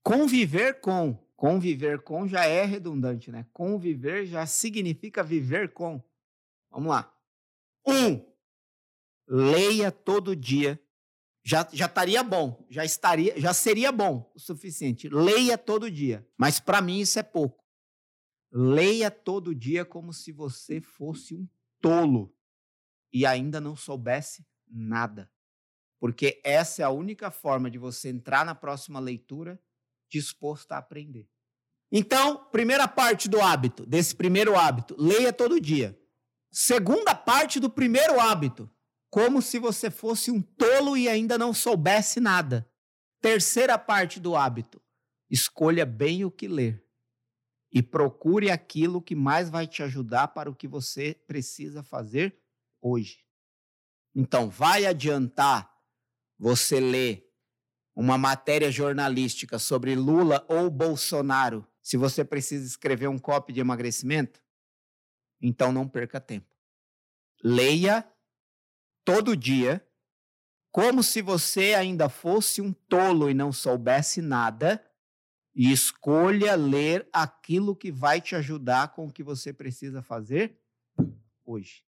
[0.03, 3.45] Conviver com, conviver com já é redundante, né?
[3.53, 6.03] Conviver já significa viver com.
[6.69, 7.15] Vamos lá.
[7.85, 8.25] Um,
[9.27, 10.81] leia todo dia.
[11.43, 15.09] Já, já estaria bom, já estaria, já seria bom o suficiente.
[15.09, 16.27] Leia todo dia.
[16.37, 17.65] Mas para mim isso é pouco.
[18.51, 21.47] Leia todo dia como se você fosse um
[21.79, 22.35] tolo
[23.11, 25.31] e ainda não soubesse nada.
[25.99, 29.59] Porque essa é a única forma de você entrar na próxima leitura
[30.11, 31.27] disposto a aprender.
[31.91, 35.97] Então, primeira parte do hábito, desse primeiro hábito, leia todo dia.
[36.51, 38.69] Segunda parte do primeiro hábito,
[39.09, 42.69] como se você fosse um tolo e ainda não soubesse nada.
[43.21, 44.81] Terceira parte do hábito,
[45.29, 46.85] escolha bem o que ler.
[47.73, 52.37] e procure aquilo que mais vai te ajudar para o que você precisa fazer
[52.81, 53.25] hoje.
[54.13, 55.73] Então, vai adiantar
[56.37, 57.30] você ler
[57.95, 64.41] uma matéria jornalística sobre Lula ou Bolsonaro se você precisa escrever um copy de emagrecimento?
[65.41, 66.55] Então, não perca tempo.
[67.43, 68.07] Leia
[69.03, 69.85] todo dia,
[70.71, 74.85] como se você ainda fosse um tolo e não soubesse nada,
[75.53, 80.57] e escolha ler aquilo que vai te ajudar com o que você precisa fazer
[81.43, 81.83] hoje.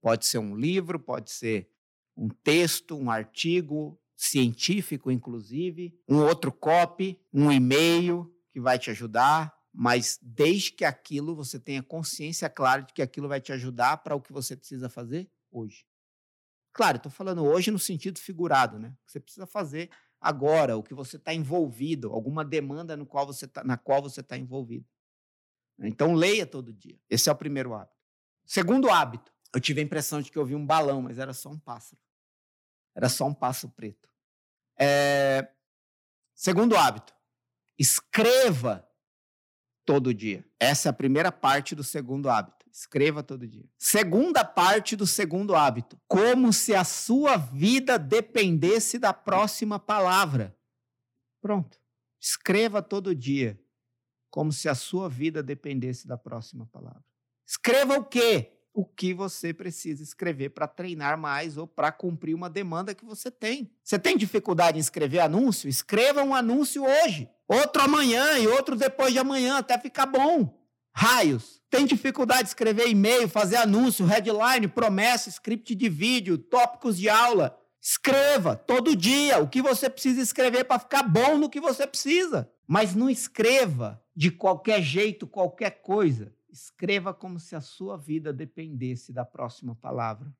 [0.00, 1.68] Pode ser um livro, pode ser
[2.16, 9.52] um texto, um artigo científico, inclusive, um outro copy, um e-mail que vai te ajudar,
[9.72, 14.14] mas desde que aquilo você tenha consciência clara de que aquilo vai te ajudar para
[14.14, 15.84] o que você precisa fazer hoje.
[16.72, 18.96] Claro, estou falando hoje no sentido figurado, né?
[19.04, 23.64] Você precisa fazer agora, o que você está envolvido, alguma demanda no qual você tá,
[23.64, 24.86] na qual você está envolvido.
[25.80, 26.96] Então, leia todo dia.
[27.10, 27.96] Esse é o primeiro hábito.
[28.44, 31.50] Segundo hábito, eu tive a impressão de que eu vi um balão, mas era só
[31.50, 32.00] um pássaro.
[32.94, 34.11] Era só um pássaro preto.
[34.78, 35.48] É...
[36.34, 37.14] Segundo hábito,
[37.78, 38.88] escreva
[39.84, 40.44] todo dia.
[40.58, 42.66] Essa é a primeira parte do segundo hábito.
[42.72, 43.68] Escreva todo dia.
[43.78, 46.00] Segunda parte do segundo hábito.
[46.08, 50.56] Como se a sua vida dependesse da próxima palavra.
[51.40, 51.78] Pronto.
[52.18, 53.60] Escreva todo dia.
[54.30, 57.04] Como se a sua vida dependesse da próxima palavra.
[57.46, 58.58] Escreva o quê?
[58.74, 63.30] O que você precisa escrever para treinar mais ou para cumprir uma demanda que você
[63.30, 63.70] tem.
[63.84, 65.68] Você tem dificuldade em escrever anúncio?
[65.68, 70.58] Escreva um anúncio hoje, outro amanhã e outro depois de amanhã, até ficar bom.
[70.94, 71.60] Raios.
[71.68, 77.58] Tem dificuldade de escrever e-mail, fazer anúncio, headline, promessa, script de vídeo, tópicos de aula.
[77.80, 82.48] Escreva todo dia o que você precisa escrever para ficar bom no que você precisa.
[82.66, 86.32] Mas não escreva de qualquer jeito, qualquer coisa.
[86.52, 90.30] Escreva como se a sua vida dependesse da próxima palavra.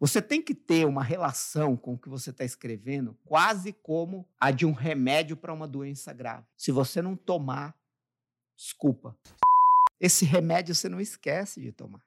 [0.00, 4.50] Você tem que ter uma relação com o que você está escrevendo, quase como a
[4.50, 6.46] de um remédio para uma doença grave.
[6.56, 7.78] Se você não tomar,
[8.56, 9.16] desculpa,
[10.00, 12.04] esse remédio você não esquece de tomar.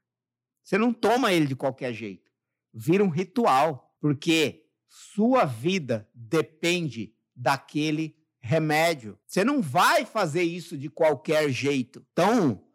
[0.64, 2.32] Você não toma ele de qualquer jeito.
[2.74, 9.18] Vira um ritual, porque sua vida depende daquele remédio.
[9.26, 12.06] Você não vai fazer isso de qualquer jeito.
[12.12, 12.67] Então,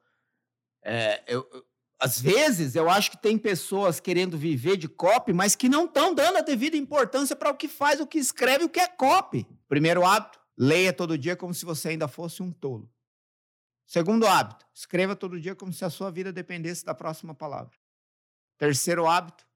[0.83, 1.47] é, eu,
[1.99, 6.12] às vezes eu acho que tem pessoas querendo viver de copy, mas que não estão
[6.12, 9.47] dando a devida importância para o que faz, o que escreve, o que é copy.
[9.68, 12.90] Primeiro hábito, leia todo dia como se você ainda fosse um tolo.
[13.87, 17.77] Segundo hábito, escreva todo dia como se a sua vida dependesse da próxima palavra.
[18.59, 19.47] Terceiro hábito,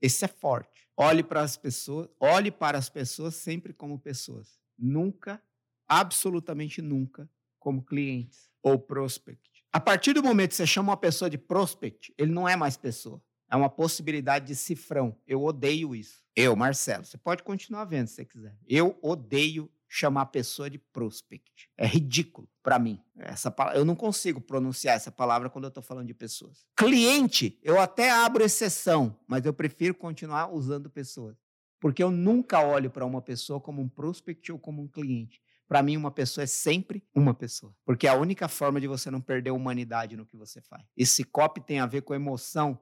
[0.00, 0.88] esse é forte.
[0.96, 4.58] Olhe para as pessoas, olhe para as pessoas sempre como pessoas.
[4.78, 5.42] Nunca,
[5.86, 9.55] absolutamente nunca, como clientes ou prospect.
[9.72, 12.76] A partir do momento que você chama uma pessoa de prospect, ele não é mais
[12.76, 13.22] pessoa.
[13.50, 15.16] É uma possibilidade de cifrão.
[15.26, 16.24] Eu odeio isso.
[16.34, 18.56] Eu, Marcelo, você pode continuar vendo se você quiser.
[18.66, 21.70] Eu odeio chamar a pessoa de prospect.
[21.76, 23.00] É ridículo para mim.
[23.16, 26.66] Essa eu não consigo pronunciar essa palavra quando eu estou falando de pessoas.
[26.76, 31.36] Cliente, eu até abro exceção, mas eu prefiro continuar usando pessoas.
[31.80, 35.40] Porque eu nunca olho para uma pessoa como um prospect ou como um cliente.
[35.68, 37.74] Para mim, uma pessoa é sempre uma pessoa.
[37.84, 40.84] Porque é a única forma de você não perder a humanidade no que você faz.
[40.96, 42.78] Esse copy tem a ver com emoção.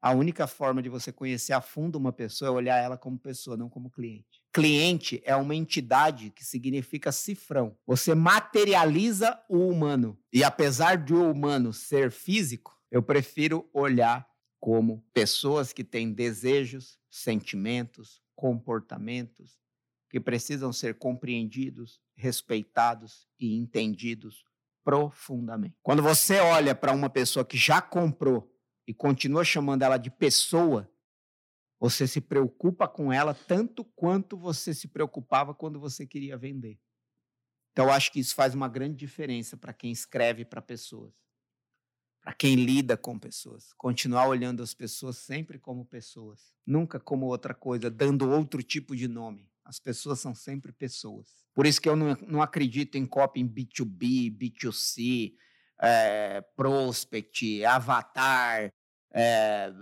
[0.00, 3.56] A única forma de você conhecer a fundo uma pessoa é olhar ela como pessoa,
[3.56, 4.42] não como cliente.
[4.52, 7.78] Cliente é uma entidade que significa cifrão.
[7.86, 10.18] Você materializa o humano.
[10.32, 16.98] E apesar de o humano ser físico, eu prefiro olhar como pessoas que têm desejos,
[17.08, 19.61] sentimentos, comportamentos,
[20.12, 24.44] que precisam ser compreendidos, respeitados e entendidos
[24.84, 25.74] profundamente.
[25.82, 28.54] Quando você olha para uma pessoa que já comprou
[28.86, 30.92] e continua chamando ela de pessoa,
[31.80, 36.78] você se preocupa com ela tanto quanto você se preocupava quando você queria vender.
[37.72, 41.14] Então, eu acho que isso faz uma grande diferença para quem escreve para pessoas,
[42.20, 43.72] para quem lida com pessoas.
[43.78, 49.08] Continuar olhando as pessoas sempre como pessoas, nunca como outra coisa, dando outro tipo de
[49.08, 49.50] nome.
[49.64, 51.26] As pessoas são sempre pessoas.
[51.54, 55.34] Por isso que eu não, não acredito em copy em B2B, B2C,
[55.80, 58.72] é, prospect, avatar,
[59.12, 59.72] é,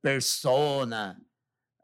[0.00, 1.20] persona.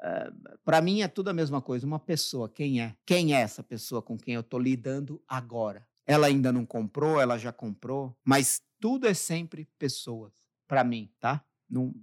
[0.01, 0.31] É,
[0.65, 1.87] Para mim é tudo a mesma coisa.
[1.87, 2.97] Uma pessoa, quem é?
[3.05, 5.87] Quem é essa pessoa com quem eu estou lidando agora?
[6.07, 10.33] Ela ainda não comprou, ela já comprou, mas tudo é sempre pessoas.
[10.69, 11.43] Para mim, tá?
[11.69, 11.95] Não,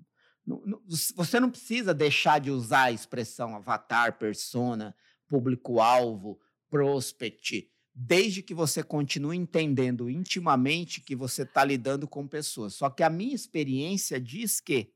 [1.16, 4.96] você não precisa deixar de usar a expressão avatar, persona,
[5.32, 6.38] público-alvo,
[6.70, 12.74] prospect, desde que você continue entendendo intimamente que você está lidando com pessoas.
[12.74, 14.94] Só que a minha experiência diz que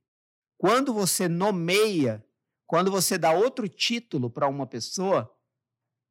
[0.58, 2.26] quando você nomeia,
[2.68, 5.34] quando você dá outro título para uma pessoa,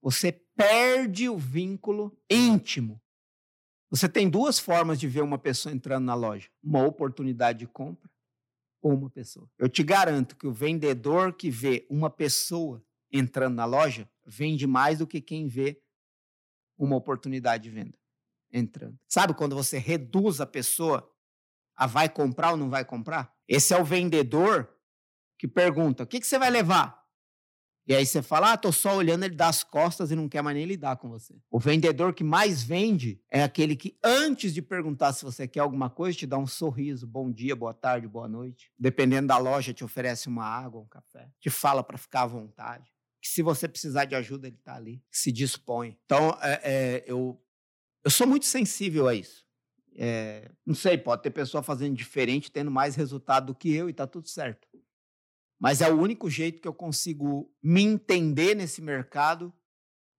[0.01, 2.99] você perde o vínculo íntimo.
[3.91, 8.11] Você tem duas formas de ver uma pessoa entrando na loja: uma oportunidade de compra
[8.83, 9.51] ou uma pessoa.
[9.59, 12.83] Eu te garanto que o vendedor que vê uma pessoa
[13.13, 15.81] entrando na loja vende mais do que quem vê
[16.77, 17.97] uma oportunidade de venda
[18.55, 18.99] entrando.
[19.09, 21.11] Sabe quando você reduz a pessoa
[21.77, 23.35] a vai comprar ou não vai comprar?
[23.49, 24.71] Esse é o vendedor
[25.39, 27.03] que pergunta: o que, que você vai levar?
[27.87, 30.41] E aí você fala, ah, tô só olhando, ele dá as costas e não quer
[30.41, 31.39] mais nem lidar com você.
[31.51, 35.91] O vendedor que mais vende é aquele que, antes de perguntar se você quer alguma
[35.91, 38.73] coisa, te dá um sorriso, bom dia, boa tarde, boa noite.
[38.79, 41.31] Dependendo da loja, te oferece uma água, um café.
[41.39, 42.94] Te fala para ficar à vontade
[43.25, 45.99] que se você precisar de ajuda, ele está ali, se dispõe.
[46.05, 47.43] Então, é, é, eu,
[48.05, 49.47] eu sou muito sensível a isso.
[49.97, 53.93] É, não sei, pode ter pessoa fazendo diferente, tendo mais resultado do que eu e
[53.93, 54.69] está tudo certo.
[55.59, 59.51] Mas é o único jeito que eu consigo me entender nesse mercado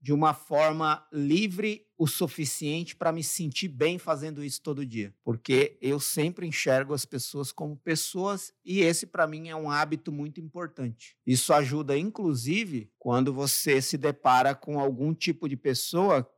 [0.01, 5.78] de uma forma livre o suficiente para me sentir bem fazendo isso todo dia, porque
[5.82, 10.41] eu sempre enxergo as pessoas como pessoas e esse para mim é um hábito muito
[10.41, 11.18] importante.
[11.26, 16.30] Isso ajuda inclusive quando você se depara com algum tipo de pessoa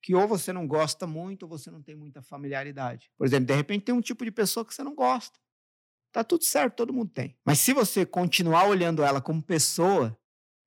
[0.00, 3.10] que ou você não gosta muito ou você não tem muita familiaridade.
[3.18, 5.38] Por exemplo, de repente tem um tipo de pessoa que você não gosta.
[6.10, 7.36] Tá tudo certo, todo mundo tem.
[7.44, 10.18] Mas se você continuar olhando ela como pessoa,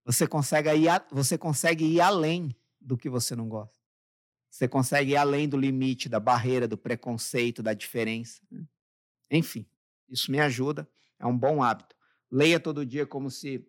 [0.06, 3.81] você consegue ir, a, você consegue ir além do que você não gosta.
[4.52, 8.42] Você consegue ir além do limite, da barreira, do preconceito, da diferença.
[8.52, 8.66] Né?
[9.32, 9.66] Enfim,
[10.10, 10.88] isso me ajuda,
[11.18, 11.96] é um bom hábito.
[12.30, 13.66] Leia todo dia como se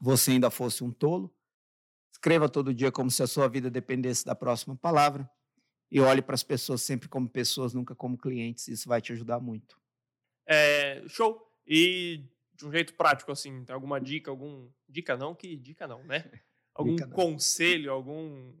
[0.00, 1.34] você ainda fosse um tolo.
[2.12, 5.28] Escreva todo dia como se a sua vida dependesse da próxima palavra.
[5.90, 8.68] E olhe para as pessoas sempre como pessoas, nunca como clientes.
[8.68, 9.76] Isso vai te ajudar muito.
[10.46, 11.44] É, show.
[11.66, 14.68] E de um jeito prático, assim, tem alguma dica, algum.
[14.88, 16.24] Dica não, que dica não, né?
[16.74, 17.08] Algum não.
[17.08, 18.52] conselho, algum.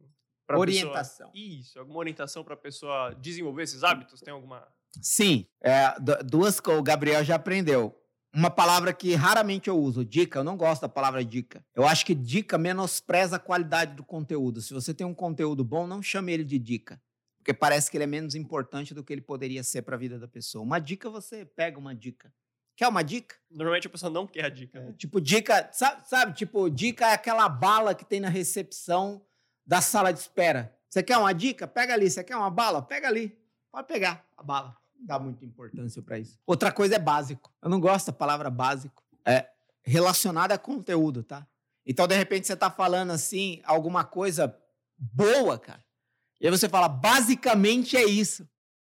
[0.54, 1.30] Orientação.
[1.30, 4.20] Pessoa, isso, alguma orientação para a pessoa desenvolver esses hábitos?
[4.20, 4.66] Tem alguma.
[5.00, 5.94] Sim, é,
[6.24, 7.98] duas que o Gabriel já aprendeu.
[8.32, 10.38] Uma palavra que raramente eu uso, dica.
[10.38, 11.64] Eu não gosto da palavra dica.
[11.74, 14.60] Eu acho que dica menospreza a qualidade do conteúdo.
[14.60, 17.00] Se você tem um conteúdo bom, não chame ele de dica.
[17.38, 20.18] Porque parece que ele é menos importante do que ele poderia ser para a vida
[20.18, 20.62] da pessoa.
[20.62, 22.30] Uma dica, você pega uma dica.
[22.76, 23.34] Quer uma dica?
[23.50, 24.78] Normalmente a pessoa não quer a dica.
[24.80, 24.94] Né?
[24.98, 26.34] Tipo, dica, sabe, sabe?
[26.34, 29.24] Tipo, dica é aquela bala que tem na recepção
[29.66, 30.74] da sala de espera.
[30.88, 31.66] Você quer uma dica?
[31.66, 32.10] Pega ali.
[32.10, 32.80] Você quer uma bala?
[32.80, 33.36] Pega ali.
[33.70, 34.76] Pode pegar a bala.
[34.94, 36.38] Não dá muita importância para isso.
[36.46, 37.52] Outra coisa é básico.
[37.62, 39.02] Eu não gosto da palavra básico.
[39.26, 39.50] É
[39.82, 41.46] relacionada a conteúdo, tá?
[41.84, 44.56] Então, de repente, você está falando assim, alguma coisa
[44.98, 45.84] boa, cara.
[46.40, 48.48] E aí você fala, basicamente é isso.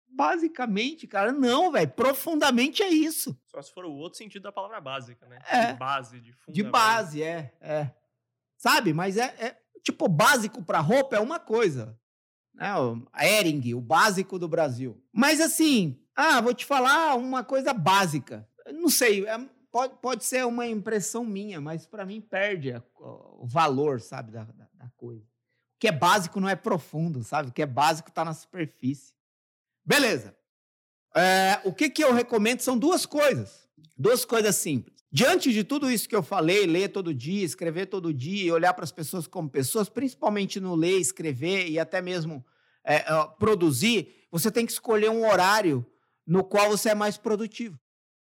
[0.07, 1.89] Basicamente, cara, não, velho.
[1.91, 3.39] Profundamente é isso.
[3.45, 5.39] Só se for o outro sentido da palavra básica, né?
[5.47, 5.74] É.
[5.74, 6.55] De base, de fundamento.
[6.55, 7.91] De base, é, é.
[8.57, 8.91] Sabe?
[8.91, 11.97] Mas é, é tipo, básico para roupa é uma coisa.
[12.53, 12.75] Né?
[12.75, 15.01] O Ering, o básico do Brasil.
[15.11, 18.47] Mas assim, ah, vou te falar uma coisa básica.
[18.73, 19.39] Não sei, é,
[19.71, 24.43] pode, pode ser uma impressão minha, mas para mim perde a, o valor, sabe, da,
[24.43, 25.23] da, da coisa.
[25.23, 27.49] O que é básico não é profundo, sabe?
[27.49, 29.13] O que é básico está na superfície.
[29.86, 30.36] Beleza.
[31.15, 33.67] É, o que, que eu recomendo são duas coisas.
[33.97, 34.99] Duas coisas simples.
[35.12, 38.84] Diante de tudo isso que eu falei, ler todo dia, escrever todo dia olhar para
[38.84, 42.45] as pessoas como pessoas, principalmente no ler, escrever e até mesmo
[42.84, 43.03] é,
[43.39, 45.86] produzir, você tem que escolher um horário
[46.26, 47.80] no qual você é mais produtivo.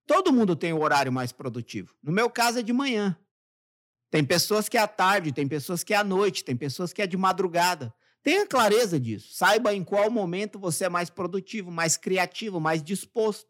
[0.08, 1.94] Todo mundo tem um horário mais produtivo.
[2.02, 3.18] No meu caso é de manhã.
[4.10, 7.02] Tem pessoas que é à tarde, tem pessoas que é à noite, tem pessoas que
[7.02, 7.94] é de madrugada.
[8.24, 9.34] Tenha clareza disso.
[9.34, 13.50] Saiba em qual momento você é mais produtivo, mais criativo, mais disposto.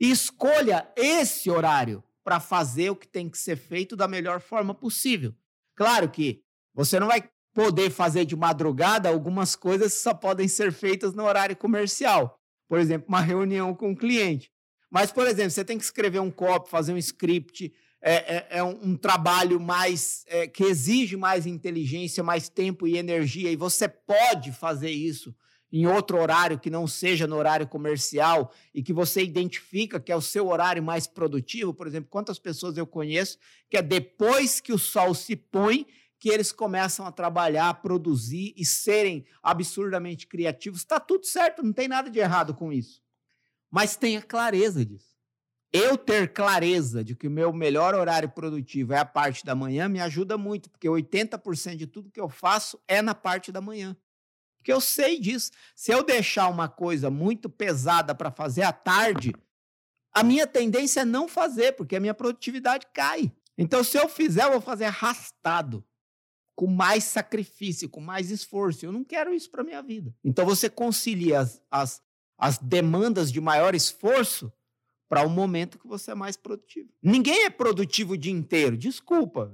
[0.00, 4.74] E escolha esse horário para fazer o que tem que ser feito da melhor forma
[4.74, 5.34] possível.
[5.74, 6.42] Claro que
[6.74, 11.56] você não vai poder fazer de madrugada algumas coisas só podem ser feitas no horário
[11.56, 12.38] comercial.
[12.68, 14.52] Por exemplo, uma reunião com um cliente.
[14.90, 17.72] Mas, por exemplo, você tem que escrever um copy, fazer um script,
[18.02, 22.98] é, é, é um, um, trabalho mais é, que exige mais inteligência, mais tempo e
[22.98, 25.34] energia, e você pode fazer isso
[25.72, 30.16] em outro horário que não seja no horário comercial e que você identifica que é
[30.16, 31.74] o seu horário mais produtivo.
[31.74, 33.38] Por exemplo, quantas pessoas eu conheço
[33.68, 35.86] que é depois que o sol se põe
[36.18, 40.80] que eles começam a trabalhar, produzir e serem absurdamente criativos.
[40.80, 43.00] Está tudo certo, não tem nada de errado com isso.
[43.70, 45.16] Mas tenha clareza disso.
[45.72, 49.86] Eu ter clareza de que o meu melhor horário produtivo é a parte da manhã
[49.88, 53.96] me ajuda muito, porque 80% de tudo que eu faço é na parte da manhã.
[54.68, 55.50] Porque eu sei disso.
[55.74, 59.32] Se eu deixar uma coisa muito pesada para fazer à tarde,
[60.12, 63.32] a minha tendência é não fazer, porque a minha produtividade cai.
[63.56, 65.82] Então, se eu fizer, eu vou fazer arrastado,
[66.54, 68.84] com mais sacrifício, com mais esforço.
[68.84, 70.14] Eu não quero isso para minha vida.
[70.22, 72.02] Então, você concilia as, as,
[72.36, 74.52] as demandas de maior esforço
[75.08, 76.90] para o um momento que você é mais produtivo.
[77.02, 78.76] Ninguém é produtivo o dia inteiro.
[78.76, 79.50] Desculpa.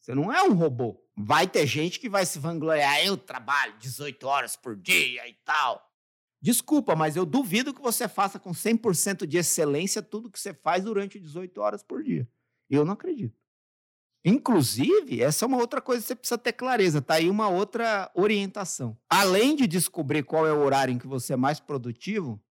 [0.00, 1.05] Você não é um robô.
[1.16, 3.04] Vai ter gente que vai se vangloriar.
[3.04, 5.82] Eu trabalho 18 horas por dia e tal.
[6.42, 10.84] Desculpa, mas eu duvido que você faça com 100% de excelência tudo que você faz
[10.84, 12.28] durante 18 horas por dia.
[12.68, 13.40] Eu não acredito.
[14.24, 18.10] Inclusive, essa é uma outra coisa que você precisa ter clareza, tá aí uma outra
[18.12, 18.98] orientação.
[19.08, 22.42] Além de descobrir qual é o horário em que você é mais produtivo,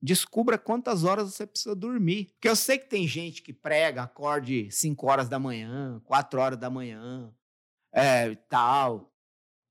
[0.00, 2.30] descubra quantas horas você precisa dormir.
[2.34, 6.58] Porque eu sei que tem gente que prega, acorde 5 horas da manhã, 4 horas
[6.58, 7.34] da manhã,
[7.92, 9.12] é, tal.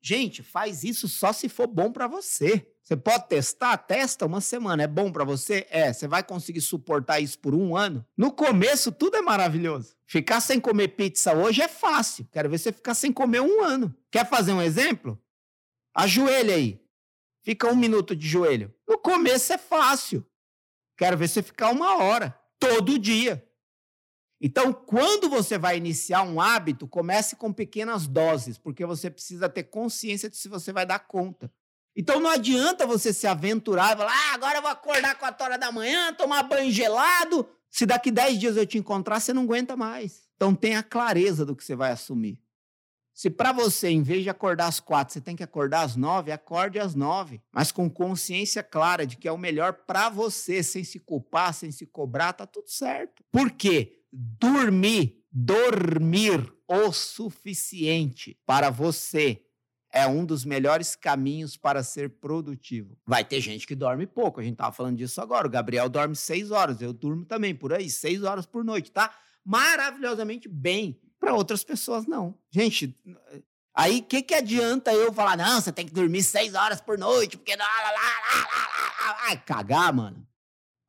[0.01, 2.65] Gente, faz isso só se for bom para você.
[2.87, 3.77] Você pode testar?
[3.77, 4.83] Testa uma semana.
[4.83, 5.67] É bom para você?
[5.69, 5.91] É.
[5.91, 8.05] Você vai conseguir suportar isso por um ano?
[8.15, 9.97] No começo, tudo é maravilhoso.
[10.05, 12.25] Ficar sem comer pizza hoje é fácil.
[12.31, 13.93] Quero ver você ficar sem comer um ano.
[14.09, 15.21] Quer fazer um exemplo?
[15.93, 16.81] Ajoelha aí.
[17.43, 18.73] Fica um minuto de joelho.
[18.87, 20.25] No começo é fácil.
[20.95, 22.39] Quero ver você ficar uma hora.
[22.57, 23.45] Todo dia.
[24.39, 29.63] Então, quando você vai iniciar um hábito, comece com pequenas doses, porque você precisa ter
[29.63, 31.51] consciência de se você vai dar conta.
[31.97, 35.59] Então não adianta você se aventurar e falar, ah, agora eu vou acordar 4 horas
[35.59, 37.49] da manhã, tomar banho gelado.
[37.71, 40.27] Se daqui 10 dias eu te encontrar, você não aguenta mais.
[40.35, 42.39] Então tenha clareza do que você vai assumir.
[43.17, 46.31] Se para você, em vez de acordar às quatro, você tem que acordar às nove,
[46.31, 50.83] acorde às nove, mas com consciência clara de que é o melhor para você, sem
[50.83, 53.23] se culpar, sem se cobrar, tá tudo certo.
[53.31, 54.03] Por quê?
[54.13, 59.41] Dormir, dormir o suficiente para você
[59.91, 62.95] é um dos melhores caminhos para ser produtivo.
[63.03, 65.47] Vai ter gente que dorme pouco, a gente estava falando disso agora.
[65.47, 69.11] O Gabriel dorme seis horas, eu durmo também por aí, seis horas por noite, tá?
[69.43, 71.01] Maravilhosamente bem.
[71.19, 72.37] Para outras pessoas, não.
[72.51, 72.95] Gente,
[73.73, 76.97] aí o que, que adianta eu falar, não, você tem que dormir seis horas por
[76.97, 77.55] noite, porque.
[77.55, 77.65] Lá,
[79.45, 80.27] cagar, mano.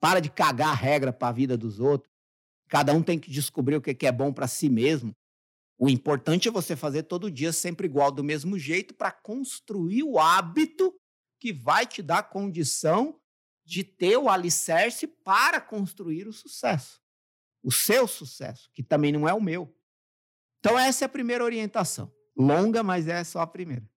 [0.01, 2.13] Para de cagar a regra para a vida dos outros.
[2.69, 5.17] Cada um tem que descobrir o que é bom para si mesmo.
[5.79, 10.19] O importante é você fazer todo dia sempre igual, do mesmo jeito, para construir o
[10.19, 10.93] hábito
[11.39, 13.19] que vai te dar condição
[13.65, 17.01] de ter o alicerce para construir o sucesso.
[17.63, 19.73] O seu sucesso, que também não é o meu.
[20.69, 22.13] Então, essa é a primeira orientação.
[22.37, 23.89] Longa, mas é só a primeira.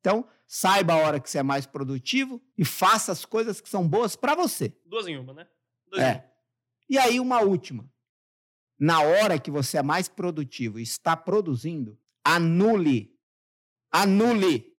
[0.00, 3.86] Então, saiba a hora que você é mais produtivo e faça as coisas que são
[3.86, 4.76] boas para você.
[4.84, 5.48] Duas em uma, né?
[5.86, 6.30] Duas é.
[6.88, 7.90] E aí, uma última
[8.82, 13.16] na hora que você é mais produtivo e está produzindo, anule,
[13.92, 14.76] anule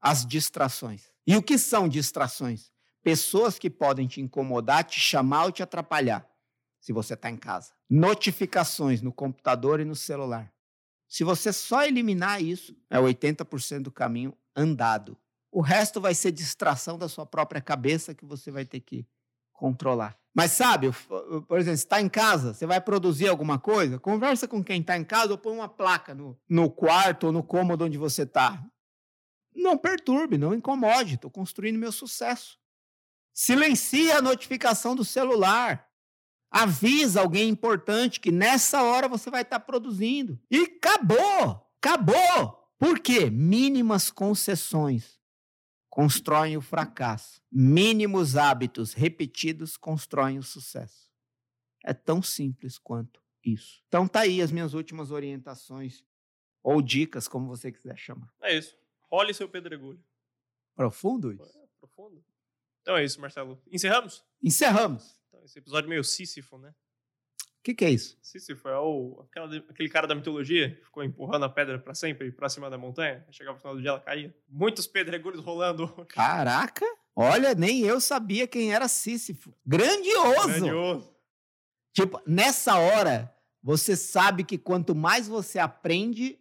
[0.00, 1.12] as distrações.
[1.24, 2.72] E o que são distrações?
[3.02, 6.28] Pessoas que podem te incomodar, te chamar ou te atrapalhar,
[6.80, 7.72] se você está em casa.
[7.88, 10.52] Notificações no computador e no celular.
[11.06, 15.16] Se você só eliminar isso, é 80% do caminho andado.
[15.50, 19.06] O resto vai ser distração da sua própria cabeça que você vai ter que
[19.52, 20.16] controlar.
[20.32, 20.90] Mas sabe,
[21.48, 24.96] por exemplo, você está em casa, você vai produzir alguma coisa, conversa com quem está
[24.96, 28.64] em casa ou põe uma placa no, no quarto ou no cômodo onde você está.
[29.54, 32.58] Não perturbe, não incomode, estou construindo meu sucesso.
[33.34, 35.89] Silencia a notificação do celular.
[36.50, 40.38] Avisa alguém importante que nessa hora você vai estar tá produzindo.
[40.50, 41.66] E acabou!
[41.78, 42.68] Acabou!
[42.78, 43.30] Por quê?
[43.30, 45.20] Mínimas concessões
[45.88, 47.42] constroem o fracasso.
[47.52, 51.10] Mínimos hábitos repetidos constroem o sucesso.
[51.84, 53.82] É tão simples quanto isso.
[53.88, 56.04] Então tá aí as minhas últimas orientações
[56.62, 58.32] ou dicas, como você quiser chamar.
[58.42, 58.76] É isso.
[59.10, 60.02] Role seu pedregulho.
[60.74, 61.58] Profundo isso?
[61.58, 62.24] É, profundo.
[62.82, 63.60] Então é isso, Marcelo.
[63.70, 64.24] Encerramos?
[64.42, 65.19] Encerramos.
[65.44, 66.74] Esse episódio meio Sísifo, né?
[67.60, 68.18] O que, que, é isso?
[68.22, 72.32] Sísifo é o, aquela, aquele cara da mitologia que ficou empurrando a pedra para sempre
[72.32, 73.22] para cima da montanha.
[73.30, 74.34] Chegava no final do dia, ela caía.
[74.48, 75.86] Muitos pedregulhos rolando.
[76.08, 76.86] Caraca!
[77.14, 79.54] Olha, nem eu sabia quem era Sísifo.
[79.66, 80.48] Grandioso!
[80.48, 81.14] Grandioso!
[81.92, 86.38] Tipo, nessa hora, você sabe que quanto mais você aprende,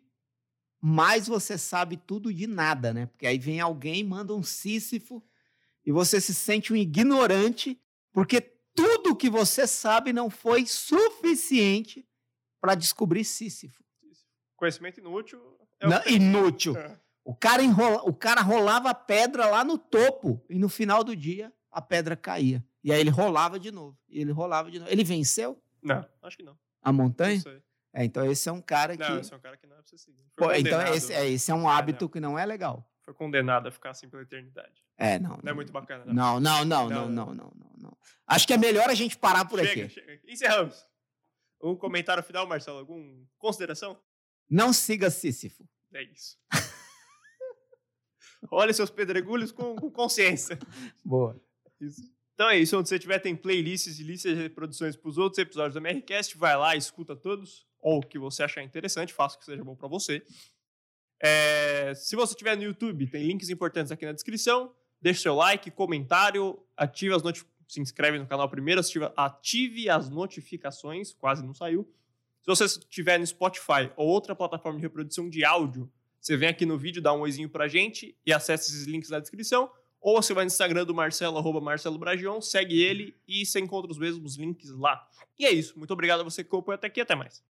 [0.80, 3.08] mais você sabe tudo de nada, né?
[3.08, 5.22] Porque aí vem alguém, manda um Sísifo
[5.86, 7.78] e você se sente um ignorante,
[8.14, 12.08] porque tudo que você sabe não foi suficiente
[12.62, 13.84] para descobrir Sísifo.
[14.56, 15.40] Conhecimento inútil.
[15.80, 16.78] É não, inútil.
[16.78, 17.00] É.
[17.24, 21.16] O cara, enrola, o cara rolava a pedra lá no topo e no final do
[21.16, 22.64] dia a pedra caía.
[22.84, 23.98] E aí ele rolava de novo.
[24.10, 24.92] E ele rolava de novo.
[24.92, 25.62] Ele venceu?
[25.82, 26.58] Não, acho que não.
[26.82, 27.36] A montanha?
[27.36, 27.62] Não sei.
[27.94, 29.08] É, então esse é um cara que.
[29.08, 30.24] Não, esse é um cara que não é pra você seguir.
[30.36, 32.90] Pô, então esse, é, esse é um hábito que não é legal.
[33.10, 34.84] Foi condenado a ficar assim pela eternidade.
[34.96, 35.40] É, não.
[35.42, 36.06] Não é muito bacana.
[36.06, 37.98] Não, não, não, não, não, não, não, não.
[38.28, 39.94] Acho que é melhor a gente parar por chega, aqui.
[39.96, 40.22] chega.
[40.28, 40.86] Encerramos.
[41.62, 42.80] Um comentário final, Marcelo?
[42.80, 44.00] Alguma consideração?
[44.48, 45.68] Não siga Sísifo.
[45.92, 46.38] É isso.
[48.52, 50.60] Olha seus pedregulhos com, com consciência.
[51.04, 51.36] Boa.
[51.82, 52.14] Isso.
[52.36, 52.78] Então é isso.
[52.78, 56.38] Onde você tiver, tem playlists e listas de reproduções para os outros episódios da MRCast.
[56.38, 57.68] Vai lá, escuta todos.
[57.80, 60.24] Ou o que você achar interessante, faça o que seja bom para você.
[61.22, 64.74] É, se você estiver no YouTube, tem links importantes aqui na descrição.
[65.02, 67.22] Deixe seu like, comentário, ative as
[67.68, 71.88] se inscreve no canal primeiro, ative, ative as notificações, quase não saiu.
[72.42, 76.66] Se você estiver no Spotify ou outra plataforma de reprodução de áudio, você vem aqui
[76.66, 79.72] no vídeo, dá um oizinho pra gente e acessa esses links na descrição.
[80.02, 83.92] Ou você vai no Instagram do Marcelo, arroba Marcelo Bragion, segue ele e você encontra
[83.92, 85.08] os mesmos links lá.
[85.38, 85.78] E é isso.
[85.78, 87.02] Muito obrigado a você que acompanhou até aqui.
[87.02, 87.44] Até mais.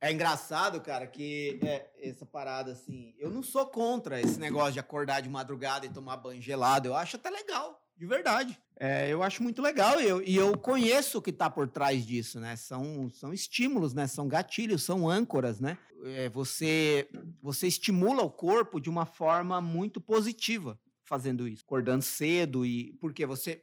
[0.00, 3.14] É engraçado, cara, que é, essa parada assim.
[3.18, 6.88] Eu não sou contra esse negócio de acordar de madrugada e tomar banho gelado.
[6.88, 8.58] Eu acho até legal, de verdade.
[8.78, 12.06] É, eu acho muito legal e eu, e eu conheço o que está por trás
[12.06, 12.54] disso, né?
[12.56, 14.06] São, são estímulos, né?
[14.06, 15.78] São gatilhos, são âncoras, né?
[16.04, 17.08] É, você,
[17.40, 23.24] você estimula o corpo de uma forma muito positiva fazendo isso, acordando cedo e porque
[23.24, 23.62] você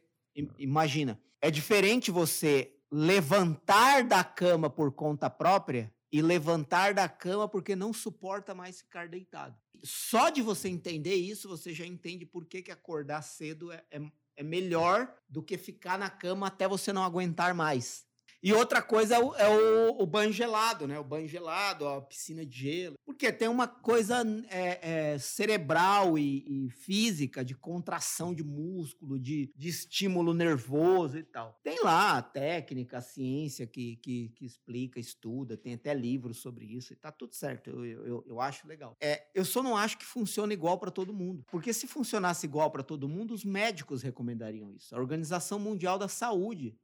[0.58, 7.74] imagina, é diferente você levantar da cama por conta própria e levantar da cama porque
[7.74, 9.58] não suporta mais ficar deitado.
[9.82, 14.00] Só de você entender isso, você já entende por que, que acordar cedo é, é,
[14.36, 18.06] é melhor do que ficar na cama até você não aguentar mais.
[18.44, 20.98] E outra coisa é o, é o, o, banho gelado, né?
[20.98, 22.98] O banho gelado, a piscina de gelo.
[23.06, 29.50] Porque tem uma coisa é, é, cerebral e, e, física, de contração de músculo, de,
[29.56, 31.58] de, estímulo nervoso e tal.
[31.64, 36.66] Tem lá a técnica, a ciência que, que, que, explica, estuda, tem até livros sobre
[36.66, 37.70] isso e tá tudo certo.
[37.70, 38.94] Eu, eu, eu acho legal.
[39.00, 41.42] É, eu só não acho que funciona igual para todo mundo.
[41.50, 44.94] Porque se funcionasse igual para todo mundo, os médicos recomendariam isso.
[44.94, 46.76] A Organização Mundial da Saúde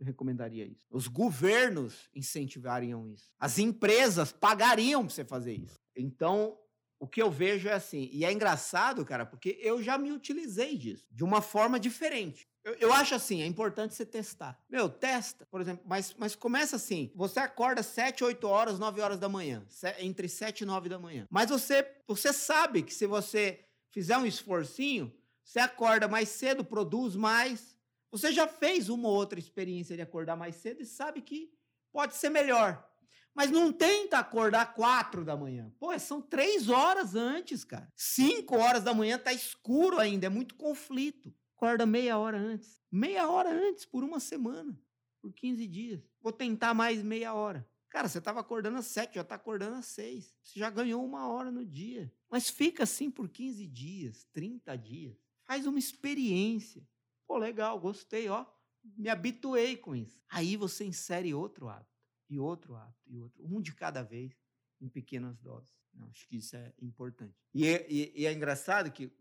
[0.00, 0.86] recomendaria isso.
[0.90, 3.30] Os governos incentivariam isso.
[3.38, 5.80] As empresas pagariam para você fazer isso.
[5.96, 6.58] Então,
[6.98, 10.78] o que eu vejo é assim, e é engraçado, cara, porque eu já me utilizei
[10.78, 12.48] disso de uma forma diferente.
[12.64, 14.56] Eu, eu, acho assim, é importante você testar.
[14.70, 19.18] Meu, testa, por exemplo, mas, mas começa assim: você acorda 7, 8 horas, 9 horas
[19.18, 19.66] da manhã,
[19.98, 21.26] entre 7 e 9 da manhã.
[21.28, 25.12] Mas você, você sabe que se você fizer um esforcinho,
[25.44, 27.71] você acorda mais cedo, produz mais,
[28.12, 31.50] você já fez uma ou outra experiência de acordar mais cedo e sabe que
[31.90, 32.86] pode ser melhor.
[33.34, 35.72] Mas não tenta acordar quatro da manhã.
[35.80, 37.90] Pô, são três horas antes, cara.
[37.96, 41.34] Cinco horas da manhã tá escuro ainda, é muito conflito.
[41.56, 42.82] Acorda meia hora antes.
[42.92, 44.78] Meia hora antes, por uma semana.
[45.22, 46.00] Por 15 dias.
[46.20, 47.66] Vou tentar mais meia hora.
[47.88, 50.34] Cara, você estava acordando às sete, já está acordando às seis.
[50.42, 52.12] Você já ganhou uma hora no dia.
[52.30, 55.16] Mas fica assim por 15 dias, 30 dias.
[55.44, 56.86] Faz uma experiência.
[57.26, 58.46] Pô, legal, gostei, ó.
[58.82, 60.20] Me habituei com isso.
[60.28, 61.90] Aí você insere outro hábito,
[62.28, 63.44] e outro hábito, e outro.
[63.44, 64.36] Um de cada vez,
[64.80, 65.72] em pequenas doses.
[65.94, 67.38] Eu acho que isso é importante.
[67.54, 69.12] E é, e, é engraçado que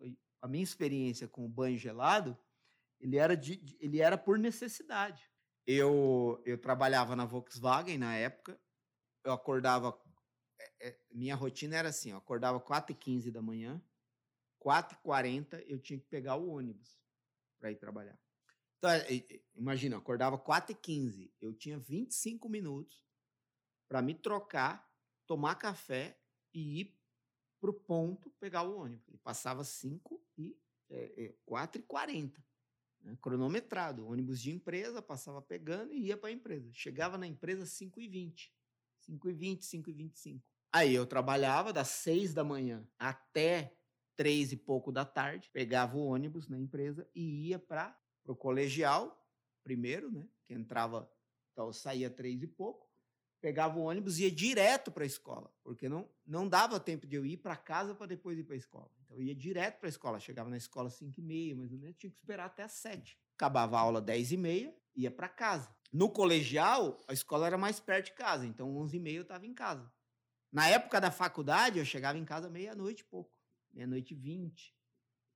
[0.41, 2.38] a minha experiência com o banho gelado,
[2.99, 5.30] ele era, de, ele era por necessidade.
[5.66, 8.60] Eu, eu trabalhava na Volkswagen na época,
[9.24, 9.99] eu acordava.
[10.60, 13.82] É, é, minha rotina era assim: eu acordava 4h15 da manhã,
[14.60, 17.01] 4h40 eu tinha que pegar o ônibus
[17.62, 18.20] para ir trabalhar.
[18.80, 19.05] Então, é,
[19.55, 23.05] imagina, eu acordava 4h15, eu tinha 25 minutos
[23.88, 24.91] para me trocar,
[25.28, 26.20] tomar café
[26.51, 26.97] e ir
[27.59, 29.07] para o ponto pegar o ônibus.
[29.07, 30.57] Ele passava 5 e
[30.89, 32.34] é, é, 4h40,
[33.01, 34.07] né, cronometrado.
[34.07, 36.72] Ônibus de empresa, passava pegando e ia para a empresa.
[36.74, 38.49] Chegava na empresa 5h20,
[39.07, 40.41] 5h20, 5h25.
[40.74, 43.78] Aí eu trabalhava das 6 da manhã até
[44.16, 49.18] três e pouco da tarde, pegava o ônibus na empresa e ia para o colegial,
[49.64, 50.28] primeiro, né?
[50.45, 51.12] Que entrava,
[51.51, 52.89] então saía três e pouco,
[53.39, 57.16] pegava o ônibus e ia direto para a escola, porque não, não dava tempo de
[57.16, 58.91] eu ir para casa para depois ir para a escola.
[59.03, 61.57] Então eu ia direto para a escola, chegava na escola às 5 e meia, ou
[61.57, 63.18] menos, tinha que esperar até às 7.
[63.36, 65.74] Acabava a aula 10 e meia, ia para casa.
[65.91, 69.45] No colegial, a escola era mais perto de casa, então 11 e meia eu estava
[69.45, 69.91] em casa.
[70.51, 73.41] Na época da faculdade, eu chegava em casa meia-noite e pouco
[73.74, 74.76] meia-noite e vinte,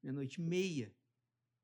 [0.01, 0.93] meia-noite meia,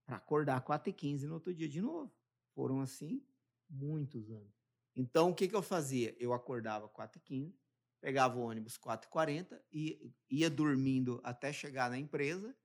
[0.05, 2.13] para acordar 4 e 15 no outro dia de novo.
[2.53, 3.25] Foram assim
[3.69, 4.61] muitos anos.
[4.95, 6.15] Então, o que, que eu fazia?
[6.19, 7.59] Eu acordava 4 e 15,
[8.01, 12.55] pegava o ônibus 4 e 40 e ia dormindo até chegar na empresa,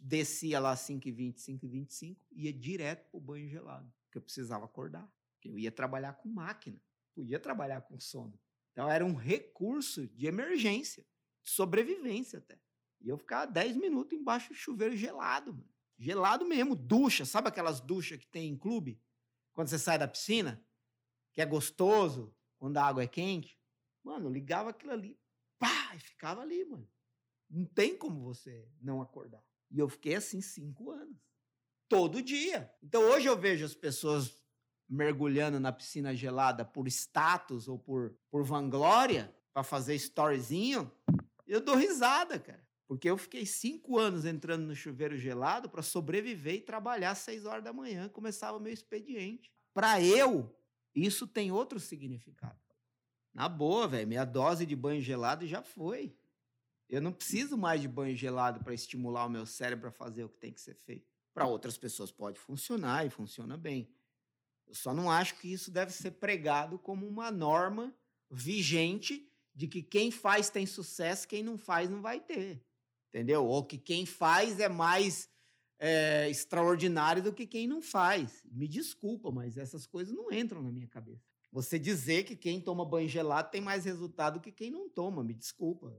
[0.00, 4.18] descia lá 5 e 20, 5 e 25, ia direto para o banho gelado, porque
[4.18, 5.08] eu precisava acordar.
[5.44, 6.80] Eu ia trabalhar com máquina,
[7.14, 8.38] podia trabalhar com sono.
[8.72, 11.06] Então era um recurso de emergência,
[11.42, 12.58] de sobrevivência até.
[13.04, 15.68] E eu ficava 10 minutos embaixo do chuveiro gelado, mano.
[15.98, 17.24] Gelado mesmo, ducha.
[17.24, 19.00] Sabe aquelas duchas que tem em clube?
[19.52, 20.64] Quando você sai da piscina?
[21.32, 23.60] Que é gostoso, quando a água é quente.
[24.02, 25.18] Mano, eu ligava aquilo ali,
[25.58, 26.88] pá, e ficava ali, mano.
[27.48, 29.44] Não tem como você não acordar.
[29.70, 31.16] E eu fiquei assim cinco anos.
[31.88, 32.74] Todo dia.
[32.82, 34.42] Então hoje eu vejo as pessoas
[34.88, 40.90] mergulhando na piscina gelada por status ou por, por vanglória, para fazer storyzinho,
[41.46, 42.63] eu dou risada, cara.
[42.86, 47.44] Porque eu fiquei cinco anos entrando no chuveiro gelado para sobreviver e trabalhar às seis
[47.44, 48.08] horas da manhã.
[48.08, 49.50] Começava meu expediente.
[49.72, 50.54] Para eu,
[50.94, 52.58] isso tem outro significado.
[53.32, 56.16] Na boa, velho, minha dose de banho gelado já foi.
[56.88, 60.28] Eu não preciso mais de banho gelado para estimular o meu cérebro a fazer o
[60.28, 61.10] que tem que ser feito.
[61.32, 63.92] Para outras pessoas pode funcionar e funciona bem.
[64.66, 67.92] Eu só não acho que isso deve ser pregado como uma norma
[68.30, 72.64] vigente de que quem faz tem sucesso, quem não faz não vai ter.
[73.14, 73.46] Entendeu?
[73.46, 75.30] Ou que quem faz é mais
[75.78, 78.42] é, extraordinário do que quem não faz.
[78.50, 81.22] Me desculpa, mas essas coisas não entram na minha cabeça.
[81.52, 85.32] Você dizer que quem toma banho gelado tem mais resultado que quem não toma, me
[85.32, 85.96] desculpa.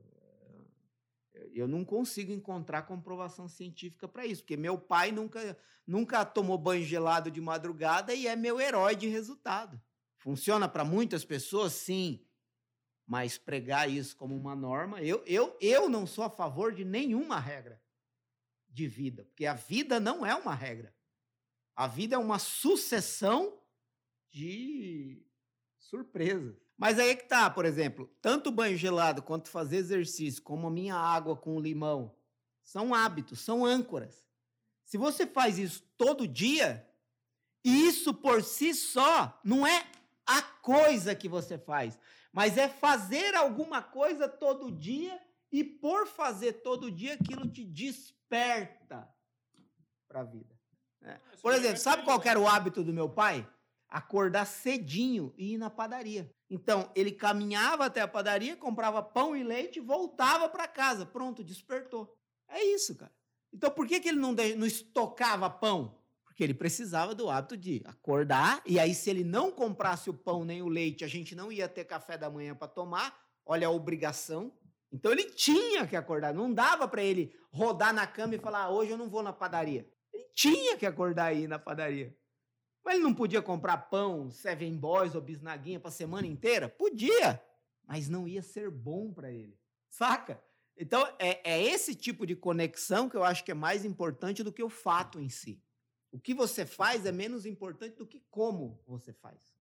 [1.53, 5.57] Eu não consigo encontrar comprovação científica para isso, porque meu pai nunca,
[5.87, 9.81] nunca tomou banho gelado de madrugada e é meu herói de resultado.
[10.17, 11.71] Funciona para muitas pessoas?
[11.71, 12.19] Sim.
[13.07, 17.39] Mas pregar isso como uma norma, eu, eu, eu não sou a favor de nenhuma
[17.39, 17.81] regra
[18.67, 20.93] de vida, porque a vida não é uma regra.
[21.75, 23.59] A vida é uma sucessão
[24.31, 25.23] de
[25.77, 26.55] surpresas.
[26.77, 30.71] Mas aí é que tá, por exemplo, tanto banho gelado quanto fazer exercício, como a
[30.71, 32.13] minha água com limão,
[32.61, 34.25] são hábitos, são âncoras.
[34.83, 36.85] Se você faz isso todo dia,
[37.63, 39.89] isso por si só não é
[40.25, 41.97] a coisa que você faz,
[42.35, 45.17] mas é fazer alguma coisa todo dia
[45.49, 49.09] e por fazer todo dia aquilo te desperta
[50.05, 50.53] para a vida.
[50.99, 51.17] Né?
[51.41, 53.49] Por exemplo, sabe qual era o hábito do meu pai?
[53.87, 56.29] Acordar cedinho e ir na padaria.
[56.49, 61.05] Então, ele caminhava até a padaria, comprava pão e leite e voltava para casa.
[61.05, 62.17] Pronto, despertou.
[62.49, 63.13] É isso, cara.
[63.53, 65.97] Então, por que, que ele não, não estocava pão?
[66.35, 70.43] Porque ele precisava do hábito de acordar, e aí, se ele não comprasse o pão
[70.43, 73.17] nem o leite, a gente não ia ter café da manhã para tomar.
[73.45, 74.51] Olha a obrigação.
[74.91, 76.33] Então, ele tinha que acordar.
[76.33, 79.31] Não dava para ele rodar na cama e falar: ah, hoje eu não vou na
[79.31, 79.89] padaria.
[80.13, 82.13] Ele tinha que acordar aí na padaria.
[82.83, 86.67] Mas ele não podia comprar pão, Seven Boys ou bisnaguinha para semana inteira?
[86.67, 87.41] Podia,
[87.87, 89.57] mas não ia ser bom para ele.
[89.89, 90.43] Saca?
[90.77, 94.51] Então, é, é esse tipo de conexão que eu acho que é mais importante do
[94.51, 95.63] que o fato em si.
[96.15, 99.54] O que você faz é menos importante do que como você faz.